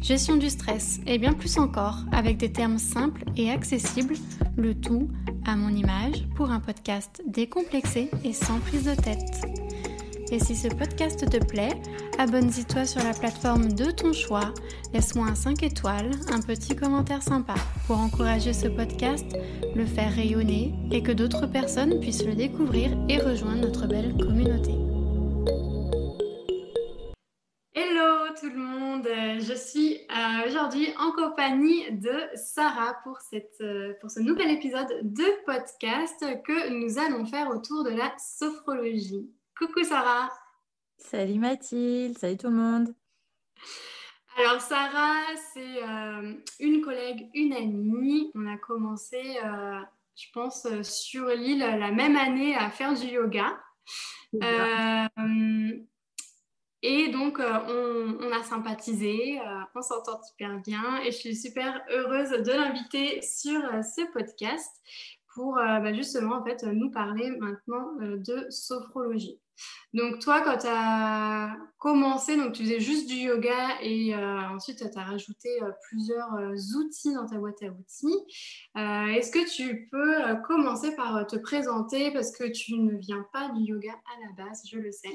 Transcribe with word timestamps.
gestion 0.00 0.36
du 0.36 0.50
stress 0.50 1.00
et 1.06 1.18
bien 1.18 1.32
plus 1.32 1.58
encore 1.58 1.98
avec 2.12 2.36
des 2.36 2.52
termes 2.52 2.78
simples 2.78 3.24
et 3.36 3.50
accessibles, 3.50 4.14
le 4.56 4.74
tout 4.74 5.08
à 5.46 5.56
mon 5.56 5.70
image 5.70 6.26
pour 6.34 6.50
un 6.50 6.60
podcast 6.60 7.22
décomplexé 7.26 8.10
et 8.24 8.32
sans 8.32 8.58
prise 8.60 8.84
de 8.84 8.94
tête. 8.94 9.42
Et 10.32 10.38
si 10.38 10.54
ce 10.54 10.68
podcast 10.68 11.28
te 11.28 11.44
plaît, 11.44 11.76
abonne-toi 12.18 12.86
sur 12.86 13.02
la 13.02 13.12
plateforme 13.12 13.72
de 13.72 13.90
ton 13.90 14.12
choix, 14.12 14.54
laisse-moi 14.94 15.26
un 15.26 15.34
5 15.34 15.62
étoiles, 15.64 16.10
un 16.32 16.40
petit 16.40 16.76
commentaire 16.76 17.22
sympa 17.22 17.54
pour 17.86 17.98
encourager 17.98 18.52
ce 18.52 18.68
podcast, 18.68 19.26
le 19.74 19.84
faire 19.84 20.14
rayonner 20.14 20.72
et 20.92 21.02
que 21.02 21.12
d'autres 21.12 21.46
personnes 21.46 21.98
puissent 21.98 22.24
le 22.24 22.34
découvrir 22.34 22.96
et 23.08 23.18
rejoindre 23.18 23.62
notre 23.62 23.88
belle 23.88 24.14
communauté. 24.16 24.89
Aujourd'hui 30.60 30.92
en 30.98 31.12
compagnie 31.12 31.90
de 31.90 32.12
Sarah 32.34 32.94
pour, 33.02 33.18
cette, 33.20 33.60
euh, 33.62 33.94
pour 34.00 34.10
ce 34.10 34.20
nouvel 34.20 34.50
épisode 34.50 34.88
de 35.02 35.44
podcast 35.46 36.22
que 36.44 36.68
nous 36.70 36.98
allons 36.98 37.24
faire 37.24 37.48
autour 37.48 37.82
de 37.82 37.90
la 37.90 38.12
sophrologie. 38.18 39.30
Coucou 39.58 39.82
Sarah. 39.84 40.30
Salut 40.98 41.38
Mathilde, 41.38 42.18
salut 42.18 42.36
tout 42.36 42.48
le 42.48 42.56
monde. 42.56 42.94
Alors 44.36 44.60
Sarah, 44.60 45.24
c'est 45.54 45.82
euh, 45.82 46.34
une 46.58 46.82
collègue, 46.82 47.30
une 47.32 47.54
amie. 47.54 48.30
On 48.34 48.46
a 48.46 48.58
commencé, 48.58 49.38
euh, 49.42 49.80
je 50.14 50.26
pense, 50.34 50.66
sur 50.82 51.26
l'île 51.28 51.60
la 51.60 51.90
même 51.90 52.16
année 52.16 52.54
à 52.54 52.68
faire 52.68 52.92
du 52.92 53.06
yoga. 53.06 53.58
Et 56.82 57.08
donc, 57.08 57.38
on, 57.40 58.16
on, 58.20 58.32
a 58.32 58.42
sympathisé, 58.42 59.38
on 59.74 59.82
s'entend 59.82 60.18
super 60.22 60.58
bien 60.60 60.98
et 61.02 61.12
je 61.12 61.16
suis 61.16 61.36
super 61.36 61.82
heureuse 61.90 62.30
de 62.30 62.52
l'inviter 62.52 63.20
sur 63.20 63.60
ce 63.84 64.10
podcast 64.12 64.70
pour 65.34 65.54
bah, 65.54 65.92
justement 65.92 66.36
en 66.36 66.44
fait, 66.44 66.62
nous 66.64 66.90
parler 66.90 67.30
maintenant 67.38 67.92
de 67.98 68.46
sophrologie. 68.50 69.40
Donc 69.92 70.20
toi, 70.20 70.40
quand 70.42 70.58
tu 70.58 70.66
as 70.68 71.56
commencé, 71.78 72.36
donc 72.36 72.52
tu 72.52 72.62
faisais 72.62 72.80
juste 72.80 73.08
du 73.08 73.16
yoga 73.16 73.80
et 73.82 74.14
euh, 74.14 74.48
ensuite 74.50 74.78
tu 74.78 74.98
as 74.98 75.02
rajouté 75.02 75.48
euh, 75.62 75.70
plusieurs 75.88 76.32
euh, 76.34 76.54
outils 76.78 77.12
dans 77.12 77.26
ta 77.26 77.38
boîte 77.38 77.62
à 77.62 77.66
outils. 77.66 78.16
Est-ce 78.76 79.32
que 79.32 79.50
tu 79.50 79.88
peux 79.90 80.36
commencer 80.46 80.94
par 80.94 81.26
te 81.26 81.36
présenter? 81.36 82.12
Parce 82.12 82.30
que 82.30 82.50
tu 82.50 82.78
ne 82.78 82.96
viens 82.98 83.26
pas 83.32 83.50
du 83.50 83.62
yoga 83.62 83.92
à 83.92 84.42
la 84.42 84.44
base, 84.44 84.62
je 84.70 84.78
le 84.78 84.92
sais. 84.92 85.10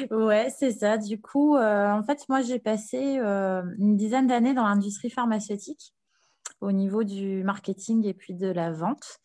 ouais, 0.10 0.52
c'est 0.56 0.72
ça. 0.72 0.98
Du 0.98 1.20
coup, 1.20 1.56
en 1.56 2.02
fait, 2.04 2.24
moi 2.28 2.42
j'ai 2.42 2.58
passé 2.58 2.98
une 2.98 3.96
dizaine 3.96 4.26
d'années 4.26 4.54
dans 4.54 4.64
l'industrie 4.64 5.10
pharmaceutique 5.10 5.94
au 6.64 6.72
niveau 6.72 7.04
du 7.04 7.44
marketing 7.44 8.06
et 8.06 8.14
puis 8.14 8.34
de 8.34 8.48
la 8.48 8.72
vente 8.72 9.20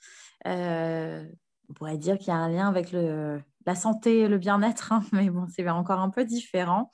on 1.69 1.73
pourrait 1.73 1.97
dire 1.97 2.17
qu'il 2.17 2.29
y 2.29 2.31
a 2.31 2.35
un 2.35 2.49
lien 2.49 2.67
avec 2.67 2.91
le, 2.91 3.39
la 3.65 3.75
santé 3.75 4.21
et 4.21 4.27
le 4.27 4.37
bien-être, 4.37 4.91
hein, 4.91 5.03
mais 5.13 5.29
bon, 5.29 5.45
c'est 5.47 5.67
encore 5.69 5.99
un 5.99 6.09
peu 6.09 6.25
différent. 6.25 6.91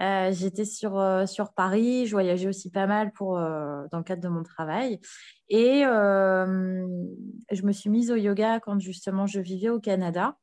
Euh, 0.00 0.30
j'étais 0.32 0.64
sur, 0.64 0.98
euh, 0.98 1.26
sur 1.26 1.52
Paris, 1.52 2.06
je 2.06 2.12
voyageais 2.12 2.48
aussi 2.48 2.70
pas 2.70 2.86
mal 2.86 3.12
pour, 3.12 3.38
euh, 3.38 3.86
dans 3.90 3.98
le 3.98 4.04
cadre 4.04 4.22
de 4.22 4.28
mon 4.28 4.42
travail. 4.42 5.00
Et 5.48 5.82
je 5.82 7.62
me 7.62 7.72
suis 7.72 7.90
mise 7.90 8.12
au 8.12 8.16
yoga 8.16 8.60
quand 8.60 8.78
justement 8.78 9.26
je 9.26 9.40
vivais 9.40 9.70
au 9.70 9.80
Canada. 9.80 10.36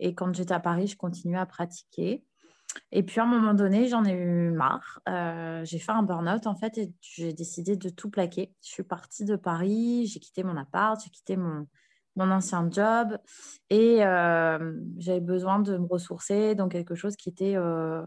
Et 0.00 0.14
quand 0.14 0.34
j'étais 0.34 0.54
à 0.54 0.60
Paris, 0.60 0.88
je 0.88 0.96
continuais 0.96 1.38
à 1.38 1.46
pratiquer. 1.46 2.24
Et 2.92 3.02
puis 3.02 3.20
à 3.20 3.24
un 3.24 3.26
moment 3.26 3.54
donné, 3.54 3.88
j'en 3.88 4.04
ai 4.04 4.12
eu 4.12 4.50
marre. 4.50 5.00
j'ai 5.64 5.78
fait 5.78 5.92
un 5.92 6.02
burn-out 6.02 6.46
en 6.46 6.54
fait 6.54 6.78
et 6.78 6.92
j'ai 7.00 7.32
décidé 7.32 7.76
de 7.76 7.88
tout 7.88 8.10
plaquer. 8.10 8.54
Je 8.62 8.70
suis 8.70 8.82
partie 8.82 9.24
de 9.24 9.36
Paris, 9.36 10.06
j'ai 10.06 10.20
quitté 10.20 10.42
mon 10.42 10.56
appart, 10.56 11.00
j'ai 11.02 11.10
quitté 11.10 11.36
mon, 11.36 11.66
mon 12.18 12.30
ancien 12.30 12.68
job 12.70 13.16
et 13.70 14.04
euh, 14.04 14.72
j'avais 14.98 15.20
besoin 15.20 15.60
de 15.60 15.78
me 15.78 15.86
ressourcer 15.86 16.54
dans 16.54 16.68
quelque 16.68 16.94
chose 16.94 17.16
qui 17.16 17.28
était 17.28 17.56
euh, 17.56 18.04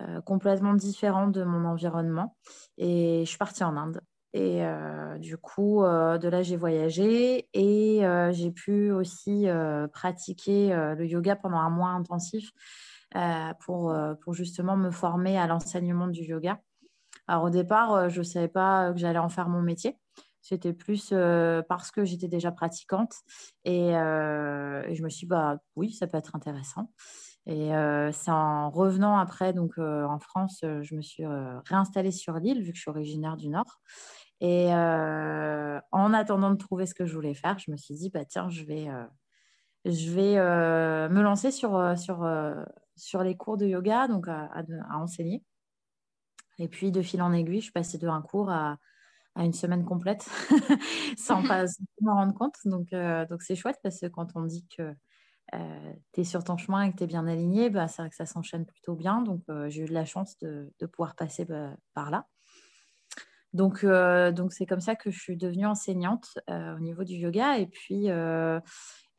euh, 0.00 0.20
complètement 0.22 0.74
différent 0.74 1.28
de 1.28 1.44
mon 1.44 1.66
environnement. 1.66 2.36
Et 2.78 3.20
je 3.24 3.28
suis 3.28 3.38
partie 3.38 3.62
en 3.62 3.76
Inde. 3.76 4.00
Et 4.34 4.62
du 5.18 5.36
coup, 5.36 5.82
de 5.82 6.28
là, 6.28 6.42
j'ai 6.42 6.56
voyagé 6.56 7.50
et 7.52 8.00
j'ai 8.30 8.50
pu 8.50 8.90
aussi 8.90 9.46
pratiquer 9.92 10.70
le 10.96 11.04
yoga 11.04 11.36
pendant 11.36 11.58
un 11.58 11.68
mois 11.68 11.90
intensif 11.90 12.50
pour, 13.60 13.94
pour 14.22 14.34
justement 14.34 14.76
me 14.76 14.90
former 14.90 15.38
à 15.38 15.46
l'enseignement 15.46 16.06
du 16.06 16.22
yoga. 16.22 16.60
Alors 17.28 17.44
au 17.44 17.50
départ, 17.50 18.08
je 18.08 18.18
ne 18.18 18.24
savais 18.24 18.48
pas 18.48 18.92
que 18.92 18.98
j'allais 18.98 19.18
en 19.18 19.28
faire 19.28 19.48
mon 19.48 19.62
métier. 19.62 19.98
C'était 20.42 20.72
plus 20.72 21.10
euh, 21.12 21.62
parce 21.68 21.92
que 21.92 22.04
j'étais 22.04 22.26
déjà 22.26 22.50
pratiquante 22.50 23.14
euh, 23.68 24.82
et, 24.82 24.94
je 24.94 25.02
me 25.04 25.08
suis 25.08 25.26
dit, 25.26 25.26
bah 25.26 25.58
oui, 25.76 25.92
ça 25.92 26.08
peut 26.08 26.18
être 26.18 26.34
intéressant. 26.34 26.90
Et 27.46 27.74
euh, 27.74 28.10
c'est 28.12 28.32
en 28.32 28.68
revenant 28.68 29.16
après, 29.18 29.52
donc 29.52 29.78
en 29.78 30.18
France, 30.18 30.58
je 30.62 30.94
me 30.94 31.00
suis 31.00 31.24
réinstallée 31.66 32.10
sur 32.10 32.34
l'île 32.34 32.62
vu 32.62 32.72
que 32.72 32.76
je 32.76 32.82
suis 32.82 32.90
originaire 32.90 33.36
du 33.36 33.48
Nord. 33.48 33.80
Et 34.40 34.72
en 34.72 36.12
attendant 36.14 36.50
de 36.50 36.56
trouver 36.56 36.86
ce 36.86 36.94
que 36.94 37.06
je 37.06 37.14
voulais 37.14 37.34
faire, 37.34 37.58
je 37.60 37.70
me 37.70 37.76
suis 37.76 37.94
dit, 37.94 38.10
bah 38.10 38.24
tiens, 38.24 38.48
je 38.48 38.64
vais, 38.64 38.88
je 39.84 40.10
vais 40.10 40.34
me 41.08 41.22
lancer 41.22 41.52
sur, 41.52 41.96
sur, 41.96 42.24
sur 42.96 43.22
les 43.22 43.36
cours 43.36 43.56
de 43.56 43.66
yoga, 43.66 44.08
donc 44.08 44.28
à, 44.28 44.64
enseigner. 44.94 45.42
Et 46.58 46.68
puis, 46.68 46.92
de 46.92 47.02
fil 47.02 47.22
en 47.22 47.32
aiguille, 47.32 47.60
je 47.60 47.64
suis 47.64 47.72
passée 47.72 47.98
de 47.98 48.08
un 48.08 48.22
cours 48.22 48.50
à, 48.50 48.78
une 49.36 49.54
semaine 49.54 49.86
complète 49.86 50.28
sans 51.16 51.42
pas 51.42 51.64
m'en 52.02 52.14
rendre 52.16 52.34
compte. 52.34 52.56
Donc, 52.66 52.92
euh, 52.92 53.24
donc 53.26 53.40
c'est 53.40 53.56
chouette 53.56 53.78
parce 53.82 53.98
que 53.98 54.06
quand 54.06 54.28
on 54.34 54.42
dit 54.42 54.66
que 54.76 54.94
euh, 55.54 55.92
tu 56.12 56.20
es 56.20 56.24
sur 56.24 56.44
ton 56.44 56.58
chemin 56.58 56.82
et 56.82 56.92
que 56.92 56.98
tu 56.98 57.04
es 57.04 57.06
bien 57.06 57.26
aligné, 57.26 57.70
bah, 57.70 57.88
c'est 57.88 58.02
vrai 58.02 58.10
que 58.10 58.16
ça 58.16 58.26
s'enchaîne 58.26 58.66
plutôt 58.66 58.94
bien. 58.94 59.22
Donc, 59.22 59.42
euh, 59.48 59.70
j'ai 59.70 59.82
eu 59.82 59.86
de 59.86 59.94
la 59.94 60.04
chance 60.04 60.38
de, 60.40 60.70
pouvoir 60.92 61.14
passer 61.14 61.46
bah, 61.46 61.74
par 61.94 62.10
là. 62.10 62.26
Donc, 63.54 63.84
donc 63.84 64.54
c'est 64.54 64.64
comme 64.64 64.80
ça 64.80 64.96
que 64.96 65.10
je 65.10 65.18
suis 65.18 65.36
devenue 65.36 65.66
enseignante 65.66 66.38
au 66.48 66.78
niveau 66.80 67.04
du 67.04 67.14
yoga. 67.14 67.58
Et 67.58 67.66
puis, 67.66 68.08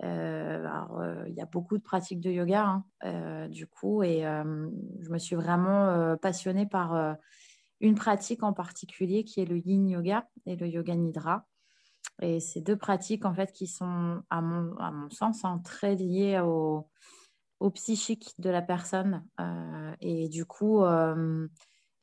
il 0.03 1.33
y 1.33 1.41
a 1.41 1.45
beaucoup 1.45 1.77
de 1.77 1.83
pratiques 1.83 2.19
de 2.19 2.29
yoga, 2.29 2.83
hein, 3.01 3.47
du 3.49 3.67
coup, 3.67 4.03
et 4.03 4.21
je 4.21 5.09
me 5.09 5.17
suis 5.17 5.35
vraiment 5.35 6.17
passionnée 6.17 6.65
par 6.65 7.17
une 7.79 7.95
pratique 7.95 8.43
en 8.43 8.53
particulier 8.53 9.23
qui 9.23 9.41
est 9.41 9.45
le 9.45 9.57
yin 9.57 9.87
yoga 9.89 10.27
et 10.45 10.55
le 10.55 10.67
yoga 10.67 10.95
nidra. 10.95 11.45
Et 12.21 12.39
ces 12.39 12.61
deux 12.61 12.77
pratiques, 12.77 13.25
en 13.25 13.33
fait, 13.33 13.51
qui 13.51 13.67
sont, 13.67 14.23
à 14.29 14.41
mon, 14.41 14.75
à 14.77 14.91
mon 14.91 15.09
sens, 15.09 15.43
hein, 15.43 15.59
très 15.63 15.95
liées 15.95 16.39
au, 16.39 16.87
au, 17.59 17.69
psychique 17.71 18.33
de 18.39 18.49
la 18.49 18.61
personne. 18.61 19.25
Euh, 19.39 19.93
et 19.99 20.29
du 20.29 20.45
coup, 20.45 20.83
euh, 20.83 21.47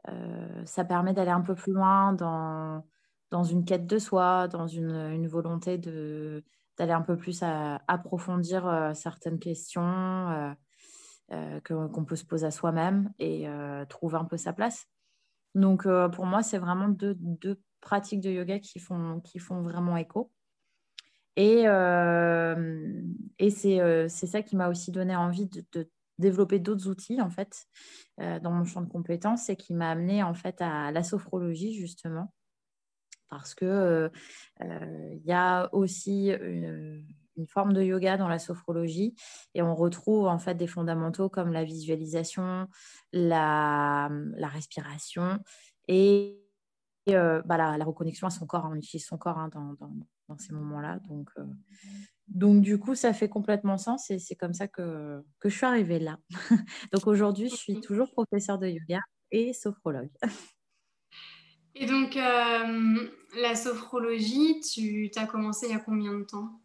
euh, 0.08 0.64
ça 0.64 0.84
permet 0.84 1.14
d'aller 1.14 1.30
un 1.30 1.40
peu 1.40 1.54
plus 1.54 1.72
loin 1.72 2.12
dans, 2.12 2.84
dans 3.30 3.44
une 3.44 3.64
quête 3.64 3.86
de 3.86 3.98
soi, 3.98 4.48
dans 4.48 4.66
une, 4.66 4.90
une 4.90 5.28
volonté 5.28 5.78
de, 5.78 6.44
d'aller 6.80 6.92
un 6.92 7.02
peu 7.02 7.16
plus 7.16 7.42
à, 7.42 7.82
approfondir 7.88 8.92
certaines 8.94 9.38
questions 9.38 10.56
qu'on 11.28 12.04
peut 12.06 12.16
se 12.16 12.24
poser 12.24 12.46
à 12.46 12.50
soi-même 12.50 13.12
et 13.18 13.46
trouver 13.90 14.16
un 14.16 14.24
peu 14.24 14.38
sa 14.38 14.54
place. 14.54 14.88
Donc, 15.54 15.86
euh, 15.86 16.08
pour 16.08 16.26
moi, 16.26 16.42
c'est 16.42 16.58
vraiment 16.58 16.88
deux, 16.88 17.16
pratiques 17.80 18.20
de 18.20 18.30
yoga 18.30 18.58
qui 18.58 18.78
font, 18.78 19.20
qui 19.20 19.38
font 19.38 19.62
vraiment 19.62 19.96
écho. 19.96 20.30
Et, 21.36 21.66
euh, 21.66 23.02
et 23.38 23.80
euh, 23.80 24.06
c'est 24.08 24.26
ça 24.26 24.42
qui 24.42 24.56
m'a 24.56 24.68
aussi 24.68 24.90
donné 24.90 25.16
envie 25.16 25.46
de, 25.46 25.88
développer 26.18 26.58
d'autres 26.58 26.88
outils, 26.88 27.20
en 27.22 27.30
fait, 27.30 27.64
dans 28.18 28.50
mon 28.50 28.64
champ 28.64 28.82
de 28.82 28.90
compétences 28.90 29.48
et 29.48 29.56
qui 29.56 29.72
m'a 29.72 29.90
amené, 29.90 30.22
en 30.22 30.34
fait, 30.34 30.60
à 30.60 30.92
la 30.92 31.02
sophrologie, 31.02 31.72
justement. 31.72 32.30
Parce 33.30 33.54
qu'il 33.54 34.10
il 34.60 35.22
y 35.24 35.32
a 35.32 35.72
aussi 35.72 36.30
une, 36.30 37.04
une 37.40 37.46
forme 37.46 37.72
de 37.72 37.82
yoga 37.82 38.16
dans 38.16 38.28
la 38.28 38.38
sophrologie 38.38 39.14
et 39.54 39.62
on 39.62 39.74
retrouve 39.74 40.26
en 40.26 40.38
fait 40.38 40.54
des 40.54 40.66
fondamentaux 40.66 41.28
comme 41.28 41.52
la 41.52 41.64
visualisation, 41.64 42.66
la, 43.12 44.10
la 44.36 44.48
respiration 44.48 45.38
et 45.88 46.36
bah, 47.06 47.56
la, 47.56 47.84
reconnexion 47.84 48.26
à 48.26 48.30
son 48.30 48.46
corps, 48.46 48.66
hein, 48.66 48.70
on 48.72 48.76
utilise 48.76 49.06
son 49.06 49.18
corps 49.18 49.38
hein, 49.38 49.50
dans, 49.52 49.74
dans, 50.28 50.38
ces 50.38 50.52
moments-là. 50.52 51.00
Donc, 51.08 51.30
donc, 52.28 52.60
du 52.60 52.78
coup, 52.78 52.94
ça 52.94 53.12
fait 53.12 53.28
complètement 53.28 53.78
sens 53.78 54.10
et 54.10 54.20
c'est 54.20 54.36
comme 54.36 54.54
ça 54.54 54.68
que, 54.68 55.20
que 55.40 55.48
je 55.48 55.56
suis 55.56 55.66
arrivée 55.66 55.98
là. 55.98 56.18
donc, 56.92 57.08
aujourd'hui, 57.08 57.48
je 57.48 57.56
suis 57.56 57.80
toujours 57.80 58.12
professeure 58.12 58.58
de 58.58 58.68
yoga 58.68 59.00
et 59.32 59.52
sophrologue. 59.52 60.10
Et 61.74 61.86
donc, 61.86 62.14
la 62.14 63.54
sophrologie, 63.54 64.60
tu 64.60 65.10
as 65.16 65.26
commencé 65.26 65.66
il 65.66 65.72
y 65.72 65.76
a 65.76 65.78
combien 65.78 66.12
de 66.12 66.24
temps? 66.24 66.60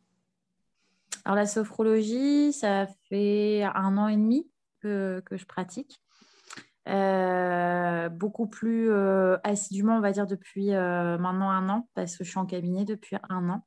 Alors, 1.25 1.35
la 1.35 1.47
sophrologie, 1.47 2.53
ça 2.53 2.87
fait 3.09 3.63
un 3.63 3.97
an 3.97 4.07
et 4.07 4.15
demi 4.15 4.47
que, 4.79 5.23
je 5.31 5.45
pratique. 5.45 5.99
Euh, 6.87 8.09
beaucoup 8.09 8.45
plus 8.45 8.91
euh, 8.91 9.37
assidûment, 9.43 9.97
on 9.97 10.01
va 10.01 10.11
dire, 10.11 10.27
depuis 10.27 10.73
euh, 10.73 11.17
maintenant 11.17 11.49
un 11.49 11.67
an, 11.69 11.89
parce 11.95 12.15
que 12.15 12.23
je 12.23 12.29
suis 12.29 12.37
en 12.37 12.45
cabinet 12.45 12.85
depuis 12.85 13.17
un 13.29 13.49
an. 13.49 13.65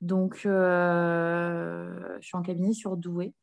Donc, 0.00 0.40
je 0.44 2.18
suis 2.22 2.36
en 2.36 2.42
cabinet 2.42 2.72
sur 2.72 2.96
Douai, 2.96 3.34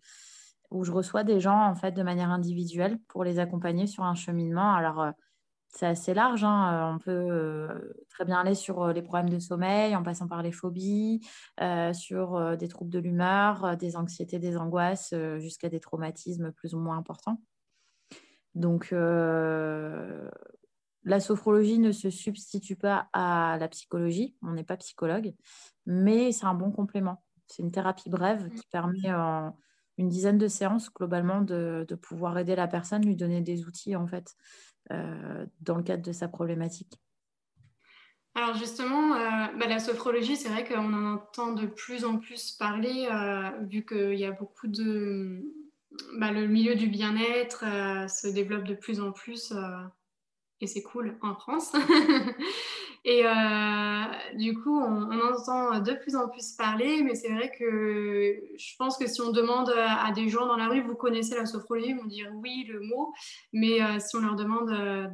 où 0.71 0.83
je 0.83 0.91
reçois 0.91 1.23
des 1.23 1.39
gens, 1.39 1.67
en 1.67 1.75
fait, 1.75 1.91
de 1.91 2.01
manière 2.01 2.31
individuelle 2.31 2.97
pour 3.07 3.23
les 3.23 3.37
accompagner 3.37 3.85
sur 3.85 4.03
un 4.03 4.15
cheminement. 4.15 4.73
Alors, 4.73 5.11
c'est 5.69 5.85
assez 5.85 6.13
large. 6.13 6.43
Hein. 6.43 6.93
On 6.95 6.99
peut 6.99 7.67
très 8.09 8.25
bien 8.25 8.39
aller 8.39 8.55
sur 8.55 8.87
les 8.87 9.01
problèmes 9.01 9.29
de 9.29 9.39
sommeil, 9.39 9.95
en 9.95 10.03
passant 10.03 10.27
par 10.27 10.41
les 10.41 10.51
phobies, 10.51 11.21
sur 11.93 12.57
des 12.57 12.67
troubles 12.67 12.91
de 12.91 12.99
l'humeur, 12.99 13.77
des 13.77 13.95
anxiétés, 13.95 14.39
des 14.39 14.57
angoisses, 14.57 15.13
jusqu'à 15.37 15.69
des 15.69 15.79
traumatismes 15.79 16.51
plus 16.51 16.73
ou 16.73 16.79
moins 16.79 16.97
importants. 16.97 17.41
Donc, 18.55 18.93
la 21.03 21.19
sophrologie 21.19 21.79
ne 21.79 21.91
se 21.91 22.09
substitue 22.09 22.75
pas 22.75 23.07
à 23.13 23.57
la 23.59 23.67
psychologie. 23.67 24.35
On 24.41 24.51
n'est 24.51 24.63
pas 24.63 24.77
psychologue, 24.77 25.33
mais 25.85 26.31
c'est 26.31 26.45
un 26.45 26.53
bon 26.53 26.71
complément. 26.71 27.23
C'est 27.47 27.63
une 27.63 27.71
thérapie 27.71 28.09
brève 28.09 28.49
qui 28.49 28.67
permet 28.71 29.11
en 29.11 29.57
une 29.97 30.07
dizaine 30.07 30.37
de 30.37 30.47
séances 30.47 30.91
globalement 30.93 31.41
de, 31.41 31.85
pouvoir 32.01 32.37
aider 32.37 32.55
la 32.55 32.67
personne, 32.67 33.05
lui 33.05 33.15
donner 33.15 33.41
des 33.41 33.65
outils 33.65 33.95
en 33.95 34.07
fait 34.07 34.35
dans 34.89 35.75
le 35.75 35.83
cadre 35.83 36.03
de 36.03 36.11
sa 36.11 36.27
problématique. 36.27 36.99
Alors 38.35 38.55
justement, 38.55 39.15
euh, 39.15 39.47
bah, 39.57 39.67
la 39.67 39.79
sophrologie, 39.79 40.35
c'est 40.35 40.49
vrai 40.49 40.63
qu'on 40.63 40.93
en 40.93 41.13
entend 41.13 41.53
de 41.53 41.67
plus 41.67 42.05
en 42.05 42.17
plus 42.17 42.51
parler, 42.51 43.07
vu 43.67 43.85
qu'il 43.85 44.19
y 44.19 44.25
a 44.25 44.31
beaucoup 44.31 44.67
de, 44.67 45.43
bah, 46.17 46.31
le 46.31 46.47
milieu 46.47 46.75
du 46.75 46.87
bien-être 46.87 47.63
euh, 47.65 48.07
se 48.07 48.27
développe 48.27 48.63
de 48.63 48.75
plus 48.75 49.01
en 49.01 49.11
plus 49.11 49.51
euh, 49.51 49.83
et 50.61 50.67
c'est 50.67 50.81
cool 50.81 51.17
en 51.21 51.35
France. 51.35 51.73
et 53.05 53.25
euh, 53.25 54.03
du 54.35 54.53
coup, 54.59 54.77
on, 54.77 55.09
on, 55.11 55.33
entend 55.33 55.79
de 55.79 55.93
plus 55.93 56.15
en 56.15 56.27
plus 56.29 56.51
parler, 56.53 57.01
mais 57.03 57.15
c'est 57.15 57.29
vrai 57.29 57.51
que 57.57 58.41
je 58.57 58.75
pense 58.77 58.97
que 58.97 59.07
si 59.07 59.21
on 59.21 59.31
demande 59.31 59.73
à 59.75 60.11
des 60.11 60.29
gens 60.29 60.45
dans 60.45 60.57
la 60.57 60.67
rue, 60.67 60.81
vous 60.81 60.95
connaissez 60.95 61.35
la 61.35 61.45
sophrologie, 61.45 61.89
ils 61.89 61.97
vont 61.97 62.05
dire 62.05 62.31
oui, 62.35 62.65
le 62.67 62.81
mot, 62.81 63.13
mais 63.53 63.79
si 63.99 64.15
on 64.15 64.21
leur 64.21 64.35
demande 64.35 64.69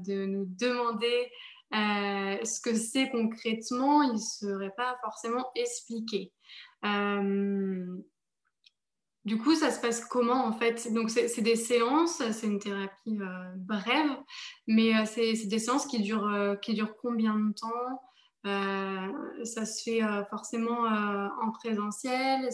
de 0.06 0.26
nous 0.26 0.46
demander 0.46 1.32
ce 1.72 2.62
que 2.62 2.74
c'est 2.76 3.10
concrètement, 3.10 4.02
ils 4.04 4.14
ne 4.14 4.18
seraient 4.18 4.74
pas 4.76 4.98
forcément 5.04 5.46
expliqués. 5.56 6.32
Du 9.26 9.40
coup, 9.40 9.56
ça 9.56 9.72
se 9.72 9.82
passe 9.82 10.06
comment 10.06 10.46
en 10.46 10.54
fait? 10.54 10.94
Donc, 10.94 11.10
c'est 11.10 11.42
des 11.42 11.56
séances, 11.56 12.22
c'est 12.32 12.46
une 12.46 12.60
thérapie 12.60 13.20
euh, 13.20 13.54
brève, 13.56 14.18
mais 14.68 14.96
euh, 14.96 15.06
c'est 15.06 15.48
des 15.48 15.58
séances 15.58 15.88
qui 15.88 16.02
durent, 16.02 16.32
euh, 16.32 16.56
qui 16.56 16.76
durent 16.76 16.96
combien 17.02 17.36
de 17.36 17.54
temps? 17.54 18.02
Ça 19.44 19.66
se 19.66 19.82
fait 19.82 20.02
forcément 20.30 20.84
en 20.84 21.52
présentiel 21.52 22.48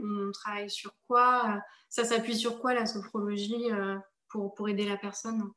On 0.00 0.30
travaille 0.30 0.70
sur 0.70 0.92
quoi? 1.08 1.60
Ça 1.88 2.04
s'appuie 2.04 2.36
sur 2.36 2.60
quoi 2.60 2.72
la 2.72 2.86
sophrologie 2.86 3.68
pour, 4.28 4.54
pour 4.54 4.68
aider 4.68 4.88
la 4.88 4.96
personne? 4.96 5.50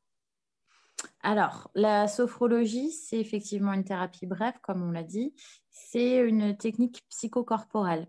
Alors, 1.21 1.69
la 1.75 2.07
sophrologie, 2.07 2.91
c'est 2.91 3.19
effectivement 3.19 3.71
une 3.73 3.83
thérapie 3.83 4.25
brève, 4.25 4.59
comme 4.63 4.81
on 4.81 4.89
l'a 4.89 5.03
dit. 5.03 5.35
C'est 5.69 6.17
une 6.17 6.57
technique 6.57 7.03
psychocorporelle. 7.09 8.07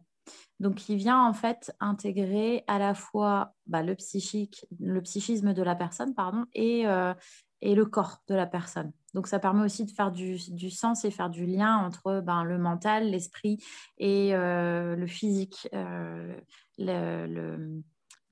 Donc, 0.61 0.89
il 0.89 0.97
vient 0.97 1.23
en 1.25 1.33
fait 1.33 1.73
intégrer 1.81 2.65
à 2.67 2.79
la 2.79 2.95
fois 2.95 3.55
bah, 3.67 3.83
le, 3.83 3.95
psychique, 3.95 4.67
le 4.81 5.01
psychisme 5.03 5.55
de 5.55 5.63
la 5.63 5.77
personne 5.77 6.15
pardon, 6.15 6.47
et, 6.53 6.87
euh, 6.87 7.15
et, 7.61 7.75
le 7.75 7.87
corps 7.87 8.23
de 8.29 8.35
la 8.35 8.47
personne. 8.47 8.93
Donc, 9.15 9.29
ça 9.29 9.39
permet 9.39 9.65
aussi 9.65 9.85
de 9.85 9.93
faire 9.93 10.11
du, 10.11 10.39
sens 10.71 11.05
et 11.05 11.11
faire 11.11 11.31
du 11.31 11.47
lien 11.47 11.77
entre 11.77 12.21
ben, 12.21 12.43
le 12.43 12.59
mental, 12.59 13.11
l'esprit 13.11 13.59
et 13.99 14.35
euh, 14.35 14.97
le 14.97 15.07
physique, 15.07 15.69
euh, 15.75 16.37
le, 16.77 17.83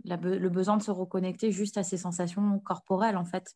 le, 0.05 0.49
besoin 0.49 0.76
de 0.76 0.82
se 0.82 0.90
reconnecter 0.90 1.52
juste 1.52 1.78
à 1.78 1.84
ses 1.84 1.96
sensations 1.96 2.58
corporelles 2.58 3.17
en 3.17 3.25
fait. 3.25 3.55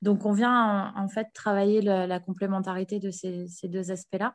Donc, 0.00 0.26
on 0.26 0.32
vient 0.32 0.92
en, 0.96 1.08
fait 1.08 1.28
travailler 1.32 1.80
la, 1.80 2.18
complémentarité 2.18 2.98
de 2.98 3.12
ces 3.12 3.68
deux 3.68 3.92
aspects-là. 3.92 4.34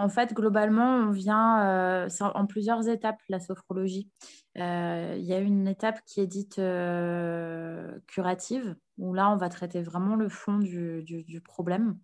En 0.00 0.08
fait, 0.08 0.32
globalement, 0.32 0.94
on 0.96 1.10
vient 1.10 2.06
euh, 2.06 2.08
en 2.20 2.46
plusieurs 2.46 2.88
étapes, 2.88 3.20
la 3.28 3.38
sophrologie. 3.38 4.08
Euh, 4.56 5.14
il 5.18 5.24
y 5.26 5.34
a 5.34 5.38
une 5.38 5.68
étape 5.68 6.00
qui 6.06 6.22
est 6.22 6.26
dite 6.26 6.58
euh, 6.58 7.98
curative, 8.06 8.76
où 8.96 9.12
là, 9.12 9.30
on 9.30 9.36
va 9.36 9.50
traiter 9.50 9.82
vraiment 9.82 10.16
le 10.16 10.30
fond 10.30 10.56
du, 10.56 11.42
problème. 11.44 11.98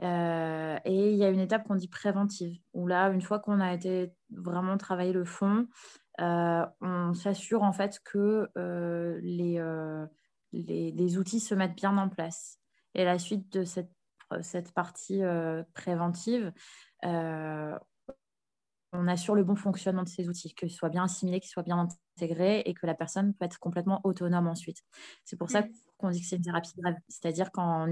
et 0.00 1.10
il 1.12 1.16
y 1.16 1.24
a 1.24 1.28
une 1.28 1.40
étape 1.40 1.68
qu'on 1.68 1.74
dit 1.74 1.88
préventive, 1.88 2.58
où 2.72 2.86
là, 2.86 3.10
une 3.10 3.20
fois 3.20 3.40
qu'on 3.40 3.60
a 3.60 3.74
été 3.74 4.10
vraiment 4.30 4.78
travailler 4.78 5.12
le 5.12 5.26
fond, 5.26 5.68
on 6.18 7.12
s'assure 7.12 7.62
en 7.62 7.74
fait 7.74 8.00
que 8.06 8.48
les, 9.22 9.60
les, 10.52 11.18
outils 11.18 11.40
se 11.40 11.54
mettent 11.54 11.76
bien 11.76 11.98
en 11.98 12.08
place. 12.08 12.58
Et 12.94 13.04
la 13.04 13.18
suite 13.18 13.52
de 13.52 13.64
cette, 13.64 13.92
cette 14.40 14.72
partie 14.72 15.20
préventive, 15.74 16.52
on 18.92 19.06
assure 19.06 19.34
le 19.34 19.44
bon 19.44 19.56
fonctionnement 19.56 20.02
de 20.02 20.08
ces 20.08 20.28
outils, 20.28 20.54
qu'ils 20.54 20.70
soient 20.70 20.88
bien 20.88 21.04
assimilés, 21.04 21.40
qu'ils 21.40 21.50
soient 21.50 21.62
bien 21.62 21.88
intégrés 22.16 22.60
et 22.64 22.74
que 22.74 22.86
la 22.86 22.94
personne 22.94 23.34
peut 23.34 23.44
être 23.44 23.58
complètement 23.58 24.00
autonome 24.04 24.46
ensuite. 24.46 24.78
C'est 25.24 25.36
pour 25.36 25.50
ça 25.50 25.64
qu'on 25.98 26.10
dit 26.10 26.20
que 26.20 26.26
c'est 26.26 26.36
une 26.36 26.42
thérapie 26.42 26.72
brève. 26.76 26.96
C'est-à-dire 27.08 27.50
qu'en 27.52 27.86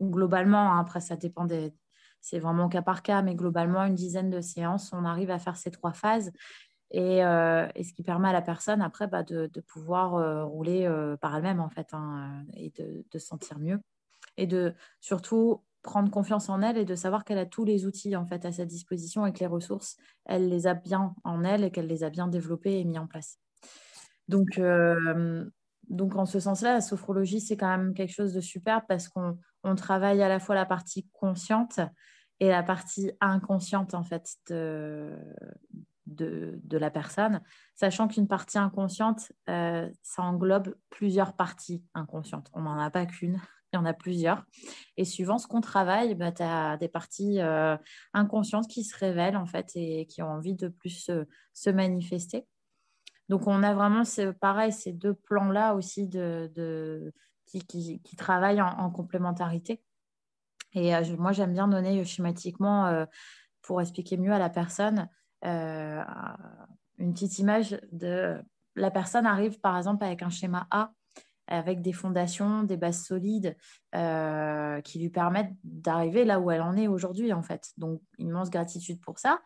globalement, 0.00 0.72
hein, 0.72 0.80
après 0.80 1.00
ça 1.00 1.16
dépend 1.16 1.44
des. 1.44 1.74
C'est 2.20 2.38
vraiment 2.38 2.68
cas 2.68 2.82
par 2.82 3.02
cas, 3.02 3.20
mais 3.20 3.34
globalement, 3.34 3.84
une 3.84 3.96
dizaine 3.96 4.30
de 4.30 4.40
séances, 4.40 4.92
on 4.92 5.04
arrive 5.04 5.30
à 5.30 5.40
faire 5.40 5.56
ces 5.56 5.72
trois 5.72 5.92
phases. 5.92 6.32
Et, 6.92 7.24
euh, 7.24 7.66
ce 7.68 7.92
qui 7.94 8.02
permet 8.02 8.28
à 8.28 8.32
la 8.32 8.42
personne 8.42 8.80
après 8.80 9.08
bah, 9.08 9.22
de, 9.24 9.48
pouvoir 9.66 10.14
euh, 10.14 10.44
rouler 10.44 10.88
par 11.20 11.34
elle-même 11.34 11.58
en 11.58 11.70
fait 11.70 11.88
hein, 11.94 12.44
et 12.54 12.70
de, 12.70 13.04
de 13.10 13.18
se 13.18 13.26
sentir 13.26 13.58
mieux 13.58 13.80
et 14.36 14.46
de 14.46 14.74
surtout 15.00 15.62
prendre 15.82 16.10
confiance 16.10 16.48
en 16.48 16.62
elle 16.62 16.78
et 16.78 16.84
de 16.84 16.94
savoir 16.94 17.24
qu'elle 17.24 17.38
a 17.38 17.46
tous 17.46 17.64
les 17.64 17.86
outils 17.86 18.16
en 18.16 18.26
fait 18.26 18.44
à 18.44 18.52
sa 18.52 18.64
disposition 18.64 19.26
et 19.26 19.32
que 19.32 19.40
les 19.40 19.46
ressources, 19.46 19.96
elle 20.24 20.48
les 20.48 20.66
a 20.66 20.74
bien 20.74 21.14
en 21.24 21.44
elle 21.44 21.64
et 21.64 21.70
qu'elle 21.70 21.88
les 21.88 22.04
a 22.04 22.10
bien 22.10 22.28
développées 22.28 22.78
et 22.78 22.84
mis 22.84 22.98
en 22.98 23.06
place. 23.06 23.38
Donc, 24.28 24.58
euh, 24.58 25.44
donc 25.88 26.16
en 26.16 26.24
ce 26.24 26.40
sens-là, 26.40 26.74
la 26.74 26.80
sophrologie, 26.80 27.40
c'est 27.40 27.56
quand 27.56 27.68
même 27.68 27.94
quelque 27.94 28.14
chose 28.14 28.32
de 28.32 28.40
super 28.40 28.86
parce 28.86 29.08
qu'on 29.08 29.38
on 29.64 29.74
travaille 29.74 30.22
à 30.22 30.28
la 30.28 30.38
fois 30.38 30.54
la 30.54 30.66
partie 30.66 31.08
consciente 31.12 31.80
et 32.40 32.48
la 32.48 32.62
partie 32.62 33.12
inconsciente 33.20 33.94
en 33.94 34.04
fait 34.04 34.36
de, 34.48 35.16
de, 36.06 36.78
la 36.78 36.90
personne, 36.90 37.40
sachant 37.74 38.08
qu'une 38.08 38.28
partie 38.28 38.58
inconsciente, 38.58 39.32
euh, 39.48 39.90
ça 40.02 40.22
englobe 40.22 40.74
plusieurs 40.90 41.34
parties 41.34 41.84
inconscientes. 41.94 42.48
On 42.52 42.62
n'en 42.62 42.78
a 42.78 42.90
pas 42.90 43.06
qu'une 43.06 43.40
il 43.72 43.76
y 43.76 43.78
en 43.78 43.84
a 43.84 43.94
plusieurs. 43.94 44.44
Et 44.96 45.04
suivant 45.04 45.38
ce 45.38 45.46
qu'on 45.46 45.60
travaille, 45.60 46.14
bah, 46.14 46.32
tu 46.32 46.42
as 46.42 46.76
des 46.76 46.88
parties 46.88 47.40
euh, 47.40 47.76
inconscientes 48.12 48.68
qui 48.68 48.84
se 48.84 48.96
révèlent 48.96 49.36
en 49.36 49.46
fait 49.46 49.70
et 49.74 50.06
qui 50.06 50.22
ont 50.22 50.28
envie 50.28 50.54
de 50.54 50.68
plus 50.68 51.10
se, 51.54 51.70
manifester. 51.70 52.46
Donc 53.28 53.46
on 53.46 53.62
a 53.62 53.74
vraiment, 53.74 54.02
pareil, 54.40 54.72
ces 54.72 54.92
deux 54.92 55.14
plans-là 55.14 55.74
aussi 55.74 56.08
de, 56.08 57.12
qui, 57.46 58.16
travaillent 58.16 58.60
en, 58.60 58.90
complémentarité. 58.90 59.82
Et 60.74 60.94
euh, 60.94 61.02
moi, 61.18 61.32
j'aime 61.32 61.52
bien 61.52 61.68
donner 61.68 62.04
schématiquement, 62.04 62.86
euh, 62.86 63.06
pour 63.62 63.80
expliquer 63.80 64.16
mieux 64.16 64.32
à 64.32 64.38
la 64.38 64.50
personne, 64.50 65.08
une 65.44 67.12
petite 67.14 67.38
image 67.38 67.80
de 67.90 68.42
la 68.76 68.90
personne 68.90 69.26
arrive 69.26 69.60
par 69.60 69.76
exemple 69.76 70.04
avec 70.04 70.22
un 70.22 70.30
schéma 70.30 70.66
A 70.70 70.92
avec 71.46 71.82
des 71.82 71.92
fondations, 71.92 72.62
des 72.62 72.76
bases 72.76 73.04
solides 73.04 73.56
euh, 73.94 74.80
qui 74.80 74.98
lui 74.98 75.10
permettent 75.10 75.52
d'arriver 75.64 76.24
là 76.24 76.40
où 76.40 76.50
elle 76.50 76.62
en 76.62 76.76
est 76.76 76.88
aujourd'hui, 76.88 77.32
en 77.32 77.42
fait. 77.42 77.70
Donc, 77.76 78.00
immense 78.18 78.50
gratitude 78.50 79.00
pour 79.00 79.18
ça. 79.18 79.40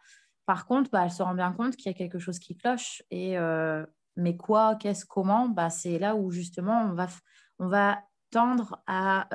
Par 0.44 0.66
contre, 0.66 0.90
bah, 0.90 1.02
elle 1.04 1.10
se 1.10 1.22
rend 1.22 1.34
bien 1.34 1.52
compte 1.52 1.76
qu'il 1.76 1.90
y 1.90 1.94
a 1.94 1.98
quelque 1.98 2.18
chose 2.18 2.38
qui 2.38 2.56
cloche. 2.56 3.02
Et, 3.10 3.38
euh, 3.38 3.84
mais 4.16 4.36
quoi, 4.36 4.76
qu'est-ce, 4.76 5.04
comment? 5.04 5.48
Bah, 5.48 5.70
C'est 5.70 5.98
là 5.98 6.14
où 6.14 6.30
justement 6.30 6.82
on 6.82 6.94
va, 6.94 7.08
on 7.58 7.68
va 7.68 8.00
tendre 8.30 8.82
à 8.86 9.28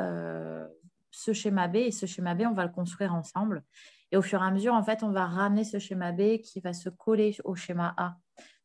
ce 1.11 1.33
schéma 1.33 1.67
B 1.67 1.75
et 1.77 1.91
ce 1.91 2.05
schéma 2.05 2.35
B, 2.35 2.43
on 2.49 2.53
va 2.53 2.65
le 2.65 2.71
construire 2.71 3.13
ensemble. 3.13 3.63
Et 4.11 4.17
au 4.17 4.21
fur 4.21 4.41
et 4.41 4.45
à 4.45 4.51
mesure, 4.51 4.73
en 4.73 4.83
fait, 4.83 5.03
on 5.03 5.11
va 5.11 5.25
ramener 5.25 5.63
ce 5.63 5.79
schéma 5.79 6.11
B 6.11 6.39
qui 6.41 6.59
va 6.59 6.73
se 6.73 6.89
coller 6.89 7.35
au 7.43 7.55
schéma 7.55 7.93
A. 7.97 8.17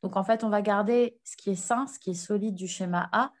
Donc, 0.03 0.15
en 0.17 0.23
fait, 0.23 0.43
on 0.43 0.49
va 0.49 0.61
garder 0.61 1.19
ce 1.23 1.37
qui 1.37 1.51
est 1.51 1.55
sain, 1.55 1.87
ce 1.87 1.99
qui 1.99 2.11
est 2.11 2.15
solide 2.15 2.55
du 2.55 2.67
schéma 2.67 3.09
A, 3.11 3.31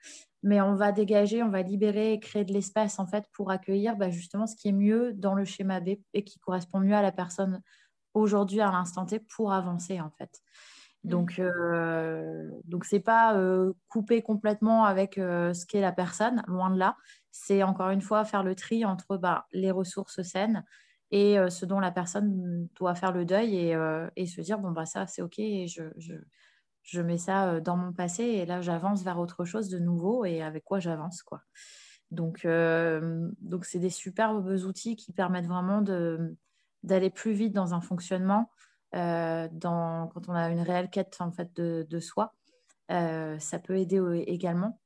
mais 0.43 0.61
on 0.61 0.75
va 0.75 0.91
dégager, 0.91 1.43
on 1.43 1.49
va 1.49 1.61
libérer 1.61 2.13
et 2.13 2.19
créer 2.19 2.45
de 2.45 2.53
l'espace, 2.53 2.99
en 2.99 3.07
fait, 3.07 3.25
pour 3.33 3.51
accueillir 3.51 3.95
bah, 3.97 4.09
justement 4.09 4.47
ce 4.47 4.55
qui 4.55 4.69
est 4.69 4.73
mieux 4.73 5.13
dans 5.13 5.33
le 5.33 5.45
schéma 5.45 5.79
B 5.79 5.95
et 6.13 6.23
qui 6.23 6.39
correspond 6.39 6.79
mieux 6.79 6.95
à 6.95 7.01
la 7.01 7.11
personne 7.11 7.61
aujourd'hui, 8.13 8.61
à 8.61 8.71
l'instant 8.71 9.05
T, 9.05 9.19
pour 9.19 9.51
avancer, 9.51 9.99
en 9.99 10.11
fait. 10.11 10.41
Mmh. 11.03 11.09
Donc, 11.09 11.39
euh, 11.39 12.49
donc 12.65 12.85
ce 12.85 12.95
n'est 12.95 13.01
pas 13.01 13.35
euh, 13.35 13.73
couper 13.87 14.21
complètement 14.21 14.85
avec 14.85 15.17
euh, 15.17 15.53
ce 15.53 15.65
qu'est 15.65 15.81
la 15.81 15.91
personne, 15.91 16.43
loin 16.47 16.69
de 16.69 16.77
là. 16.77 16.95
C'est 17.31 17.63
encore 17.63 17.89
une 17.89 18.01
fois 18.01 18.25
faire 18.25 18.43
le 18.43 18.55
tri 18.55 18.85
entre 18.85 19.17
bah, 19.17 19.45
les 19.51 19.71
ressources 19.71 20.21
saines 20.21 20.63
et 21.09 21.37
ce 21.49 21.65
dont 21.65 21.79
la 21.79 21.91
personne 21.91 22.67
doit 22.75 22.93
faire 22.93 23.13
le 23.13 23.23
deuil 23.23 23.55
et, 23.55 24.25
se 24.25 24.41
dire 24.41 24.59
bon, 24.59 24.71
bah, 24.71 24.85
ça, 24.85 25.07
c'est 25.07 25.21
OK, 25.21 25.39
et 25.39 25.65
je, 25.67 25.83
je, 25.95 26.15
je, 26.87 27.01
mets 27.01 27.17
ça 27.17 27.59
dans 27.59 27.77
mon 27.77 27.93
passé 27.93 28.23
et 28.23 28.45
là, 28.45 28.61
j'avance 28.61 29.03
vers 29.03 29.19
autre 29.19 29.45
chose 29.45 29.69
de 29.69 29.79
nouveau 29.79 30.25
et 30.25 30.41
avec 30.41 30.63
quoi 30.63 30.79
j'avance. 30.79 31.21
quoi. 31.23 31.41
Donc, 32.11 32.47
donc 33.41 33.65
c'est 33.65 33.79
des 33.79 33.89
superbes 33.89 34.47
outils 34.65 34.95
qui 34.95 35.11
permettent 35.11 35.47
vraiment 35.47 35.81
d'aller 36.83 37.09
plus 37.09 37.33
vite 37.33 37.53
dans 37.53 37.73
un 37.73 37.81
fonctionnement 37.81 38.49
dans, 38.93 40.09
quand 40.13 40.29
on 40.29 40.33
a 40.33 40.49
une 40.49 40.61
réelle 40.61 40.89
quête 40.89 41.17
en 41.19 41.31
fait, 41.31 41.53
de, 41.55 41.99
soi. 41.99 42.33
Ça 42.89 43.59
peut 43.61 43.77
aider 43.77 44.01
également. 44.27 44.79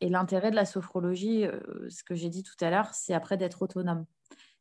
Et 0.00 0.08
l'intérêt 0.08 0.50
de 0.50 0.56
la 0.56 0.66
sophrologie, 0.66 1.46
ce 1.88 2.02
que 2.04 2.14
j'ai 2.14 2.28
dit 2.28 2.42
tout 2.42 2.56
à 2.60 2.70
l'heure, 2.70 2.92
c'est 2.92 3.14
après 3.14 3.36
d'être 3.36 3.62
autonome. 3.62 4.04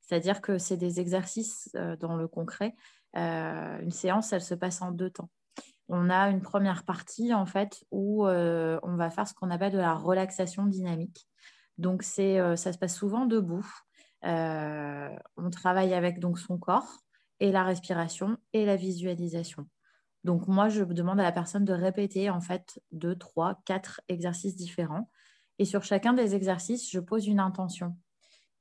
C'est-à-dire 0.01 0.41
que 0.41 0.57
c'est 0.57 0.77
des 0.77 0.99
exercices 0.99 1.71
dans 1.99 2.15
le 2.15 2.27
concret. 2.27 2.75
Une 3.13 3.91
séance, 3.91 4.33
elle 4.33 4.41
se 4.41 4.55
passe 4.55 4.81
en 4.81 4.91
deux 4.91 5.09
temps. 5.09 5.29
On 5.89 6.09
a 6.09 6.29
une 6.29 6.41
première 6.41 6.83
partie, 6.83 7.33
en 7.33 7.45
fait, 7.45 7.83
où 7.91 8.25
on 8.25 8.95
va 8.95 9.09
faire 9.09 9.27
ce 9.27 9.33
qu'on 9.33 9.51
appelle 9.51 9.73
de 9.73 9.77
la 9.77 9.93
relaxation 9.93 10.65
dynamique. 10.65 11.27
Donc, 11.77 12.03
c'est, 12.03 12.39
ça 12.55 12.73
se 12.73 12.77
passe 12.77 12.95
souvent 12.95 13.25
debout. 13.25 13.65
Euh, 14.25 15.09
on 15.35 15.49
travaille 15.49 15.93
avec 15.93 16.19
donc 16.19 16.39
son 16.39 16.57
corps 16.57 16.99
et 17.39 17.51
la 17.51 17.63
respiration 17.63 18.37
et 18.53 18.65
la 18.65 18.75
visualisation. 18.75 19.67
Donc 20.23 20.47
moi, 20.47 20.69
je 20.69 20.83
demande 20.83 21.19
à 21.19 21.23
la 21.23 21.33
personne 21.33 21.65
de 21.65 21.73
répéter 21.73 22.29
en 22.29 22.39
fait 22.39 22.79
deux, 22.91 23.17
trois, 23.17 23.59
quatre 23.65 23.99
exercices 24.07 24.55
différents. 24.55 25.09
Et 25.59 25.65
sur 25.65 25.83
chacun 25.83 26.13
des 26.13 26.35
exercices, 26.35 26.89
je 26.89 26.99
pose 26.99 27.27
une 27.27 27.39
intention 27.39 27.97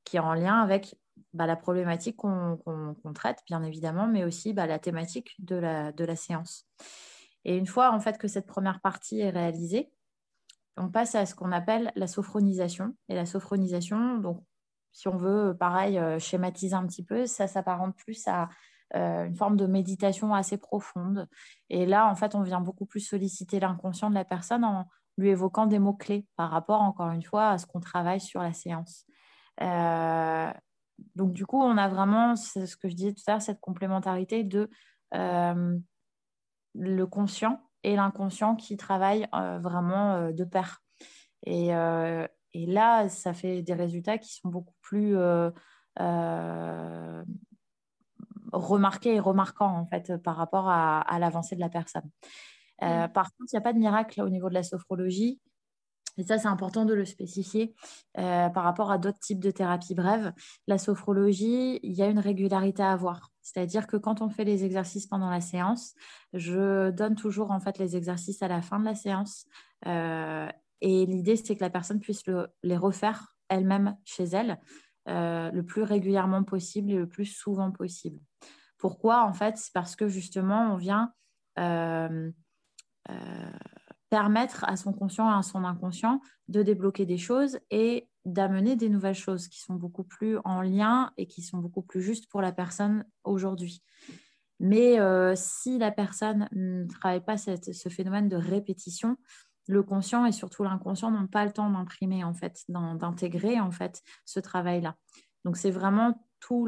qui 0.04 0.16
est 0.16 0.20
en 0.20 0.34
lien 0.34 0.60
avec 0.60 0.96
bah, 1.34 1.46
la 1.46 1.56
problématique 1.56 2.16
qu'on 2.16 3.12
traite, 3.14 3.40
bien 3.46 3.62
évidemment, 3.62 4.06
mais 4.06 4.24
aussi 4.24 4.52
bah, 4.52 4.66
la 4.66 4.78
thématique 4.78 5.34
de 5.38 5.56
la, 5.56 5.92
de 5.92 6.04
la 6.04 6.16
séance. 6.16 6.66
Et 7.44 7.56
une 7.56 7.66
fois 7.66 7.92
en 7.92 8.00
fait 8.00 8.18
que 8.18 8.28
cette 8.28 8.46
première 8.46 8.80
partie 8.80 9.20
est 9.20 9.30
réalisée, 9.30 9.90
on 10.76 10.88
passe 10.88 11.14
à 11.14 11.26
ce 11.26 11.34
qu'on 11.34 11.52
appelle 11.52 11.92
la 11.96 12.06
sophronisation. 12.06 12.94
Et 13.08 13.14
la 13.14 13.26
sophronisation, 13.26 14.18
donc 14.18 14.42
si 14.92 15.08
on 15.08 15.16
veut, 15.16 15.56
pareil, 15.58 15.98
euh, 15.98 16.18
schématiser 16.18 16.74
un 16.74 16.86
petit 16.86 17.04
peu, 17.04 17.26
ça 17.26 17.46
s'apparente 17.46 17.96
plus 17.96 18.26
à 18.26 18.48
euh, 18.94 19.24
une 19.24 19.36
forme 19.36 19.56
de 19.56 19.66
méditation 19.66 20.34
assez 20.34 20.58
profonde. 20.58 21.28
Et 21.70 21.86
là, 21.86 22.08
en 22.08 22.14
fait, 22.14 22.34
on 22.34 22.42
vient 22.42 22.60
beaucoup 22.60 22.86
plus 22.86 23.00
solliciter 23.00 23.60
l'inconscient 23.60 24.10
de 24.10 24.14
la 24.14 24.24
personne 24.24 24.64
en 24.64 24.86
lui 25.18 25.30
évoquant 25.30 25.66
des 25.66 25.78
mots-clés 25.78 26.26
par 26.36 26.50
rapport, 26.50 26.80
encore 26.80 27.10
une 27.10 27.22
fois, 27.22 27.50
à 27.50 27.58
ce 27.58 27.66
qu'on 27.66 27.80
travaille 27.80 28.20
sur 28.20 28.42
la 28.42 28.52
séance. 28.52 29.06
Euh, 29.60 30.50
donc, 31.14 31.32
du 31.32 31.46
coup, 31.46 31.60
on 31.60 31.76
a 31.76 31.88
vraiment, 31.88 32.36
c'est 32.36 32.66
ce 32.66 32.76
que 32.76 32.88
je 32.88 32.94
disais 32.94 33.12
tout 33.12 33.22
à 33.26 33.32
l'heure, 33.32 33.42
cette 33.42 33.60
complémentarité 33.60 34.44
de 34.44 34.68
le 36.74 37.04
conscient 37.04 37.60
et 37.82 37.96
l'inconscient 37.96 38.56
qui 38.56 38.76
travaillent 38.76 39.28
vraiment 39.32 40.30
de 40.30 40.44
pair. 40.44 40.80
Et, 41.44 41.72
et 42.54 42.66
là, 42.66 43.08
ça 43.08 43.32
fait 43.32 43.62
des 43.62 43.74
résultats 43.74 44.18
qui 44.18 44.34
sont 44.34 44.48
beaucoup 44.48 44.74
plus 44.82 45.16
euh, 45.16 45.50
euh, 46.00 47.24
remarqués 48.52 49.14
et 49.14 49.20
remarquants 49.20 49.74
en 49.78 49.86
fait 49.86 50.16
par 50.18 50.36
rapport 50.36 50.68
à, 50.68 51.18
l'avancée 51.18 51.54
de 51.54 51.60
la 51.60 51.70
personne. 51.70 52.08
Euh, 52.82 53.06
mm. 53.06 53.12
Par 53.12 53.32
contre, 53.32 53.52
il 53.52 53.56
n'y 53.56 53.58
a 53.58 53.62
pas 53.62 53.72
de 53.72 53.78
miracle 53.78 54.20
au 54.20 54.28
niveau 54.28 54.48
de 54.48 54.54
la 54.54 54.62
sophrologie. 54.62 55.40
Et 56.18 56.24
ça, 56.24 56.38
c'est 56.38 56.48
important 56.48 56.84
de 56.84 56.94
le 56.94 57.04
spécifier 57.04 57.74
par 58.14 58.64
rapport 58.64 58.90
à 58.90 58.98
d'autres 58.98 59.18
types 59.18 59.40
de 59.40 59.50
thérapies 59.50 59.94
brèves. 59.94 60.32
La 60.66 60.76
sophrologie, 60.76 61.80
il 61.82 61.92
y 61.92 62.02
a 62.02 62.06
une 62.06 62.18
régularité 62.18 62.82
à 62.82 62.92
avoir. 62.92 63.30
C'est-à-dire 63.40 63.86
que 63.86 63.96
quand 63.96 64.20
on 64.20 64.28
fait 64.28 64.44
les 64.44 64.64
exercices 64.64 65.06
pendant 65.06 65.30
la 65.30 65.40
séance, 65.40 65.94
je 66.34 66.90
donne 66.90 67.14
toujours 67.14 67.50
en 67.50 67.60
fait 67.60 67.78
les 67.78 67.96
exercices 67.96 68.42
à 68.42 68.48
la 68.48 68.60
fin 68.60 68.78
de 68.78 68.84
la 68.84 68.94
séance. 68.94 69.46
Et 69.86 71.06
l'idée, 71.06 71.36
c'est 71.36 71.56
que 71.56 71.64
la 71.64 71.70
personne 71.70 72.00
puisse 72.00 72.24
les 72.62 72.76
refaire 72.76 73.36
elle-même 73.48 73.96
chez 74.04 74.24
elle 74.24 74.58
euh, 75.08 75.50
le 75.50 75.64
plus 75.64 75.82
régulièrement 75.82 76.42
possible 76.42 76.90
et 76.90 76.96
le 76.96 77.08
plus 77.08 77.24
souvent 77.24 77.70
possible. 77.70 78.20
Pourquoi 78.78 79.24
En 79.24 79.32
fait, 79.32 79.56
c'est 79.56 79.72
parce 79.72 79.96
que 79.96 80.08
justement, 80.08 80.72
on 80.72 80.76
vient 80.76 81.12
euh, 81.58 82.30
euh, 83.10 83.52
permettre 84.12 84.62
à 84.68 84.76
son 84.76 84.92
conscient 84.92 85.26
et 85.32 85.38
à 85.38 85.40
son 85.40 85.64
inconscient 85.64 86.20
de 86.48 86.62
débloquer 86.62 87.06
des 87.06 87.16
choses 87.16 87.58
et 87.70 88.10
d'amener 88.26 88.76
des 88.76 88.90
nouvelles 88.90 89.14
choses 89.14 89.48
qui 89.48 89.58
sont 89.58 89.72
beaucoup 89.72 90.04
plus 90.04 90.36
en 90.44 90.60
lien 90.60 91.14
et 91.16 91.26
qui 91.26 91.40
sont 91.40 91.56
beaucoup 91.56 91.80
plus 91.80 92.02
justes 92.02 92.28
pour 92.28 92.42
la 92.42 92.52
personne 92.52 93.06
aujourd'hui. 93.24 93.82
Mais 94.60 94.98
si 95.34 95.78
la 95.78 95.90
personne 95.90 96.46
ne 96.52 96.86
travaille 96.86 97.24
pas 97.24 97.38
ce 97.38 97.88
phénomène 97.88 98.28
de 98.28 98.36
répétition, 98.36 99.16
le 99.66 99.82
conscient 99.82 100.26
et 100.26 100.32
surtout 100.32 100.62
l'inconscient 100.62 101.10
n'ont 101.10 101.26
pas 101.26 101.46
le 101.46 101.52
temps 101.52 101.70
d'imprimer, 101.70 102.22
en 102.22 102.34
fait, 102.34 102.64
d'intégrer, 102.68 103.60
en 103.60 103.70
fait, 103.70 104.02
ce 104.26 104.40
travail-là. 104.40 104.94
Donc, 105.46 105.56
c'est 105.56 105.70
vraiment 105.70 106.22
tout 106.38 106.66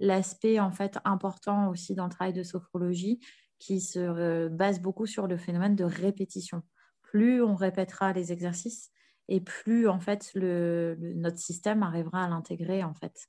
l'aspect, 0.00 0.58
en 0.58 0.72
fait, 0.72 0.98
important 1.04 1.68
aussi 1.68 1.94
dans 1.94 2.06
le 2.06 2.10
travail 2.10 2.32
de 2.32 2.42
sophrologie 2.42 3.20
qui 3.58 3.80
se 3.80 3.98
euh, 3.98 4.48
base 4.48 4.80
beaucoup 4.80 5.06
sur 5.06 5.26
le 5.26 5.36
phénomène 5.36 5.76
de 5.76 5.84
répétition. 5.84 6.62
Plus 7.02 7.42
on 7.42 7.54
répétera 7.54 8.12
les 8.12 8.32
exercices 8.32 8.90
et 9.28 9.40
plus, 9.40 9.88
en 9.88 9.98
fait, 9.98 10.32
notre 10.34 11.38
système 11.38 11.82
arrivera 11.82 12.24
à 12.24 12.28
l'intégrer, 12.28 12.84
en 12.84 12.94
fait. 12.94 13.28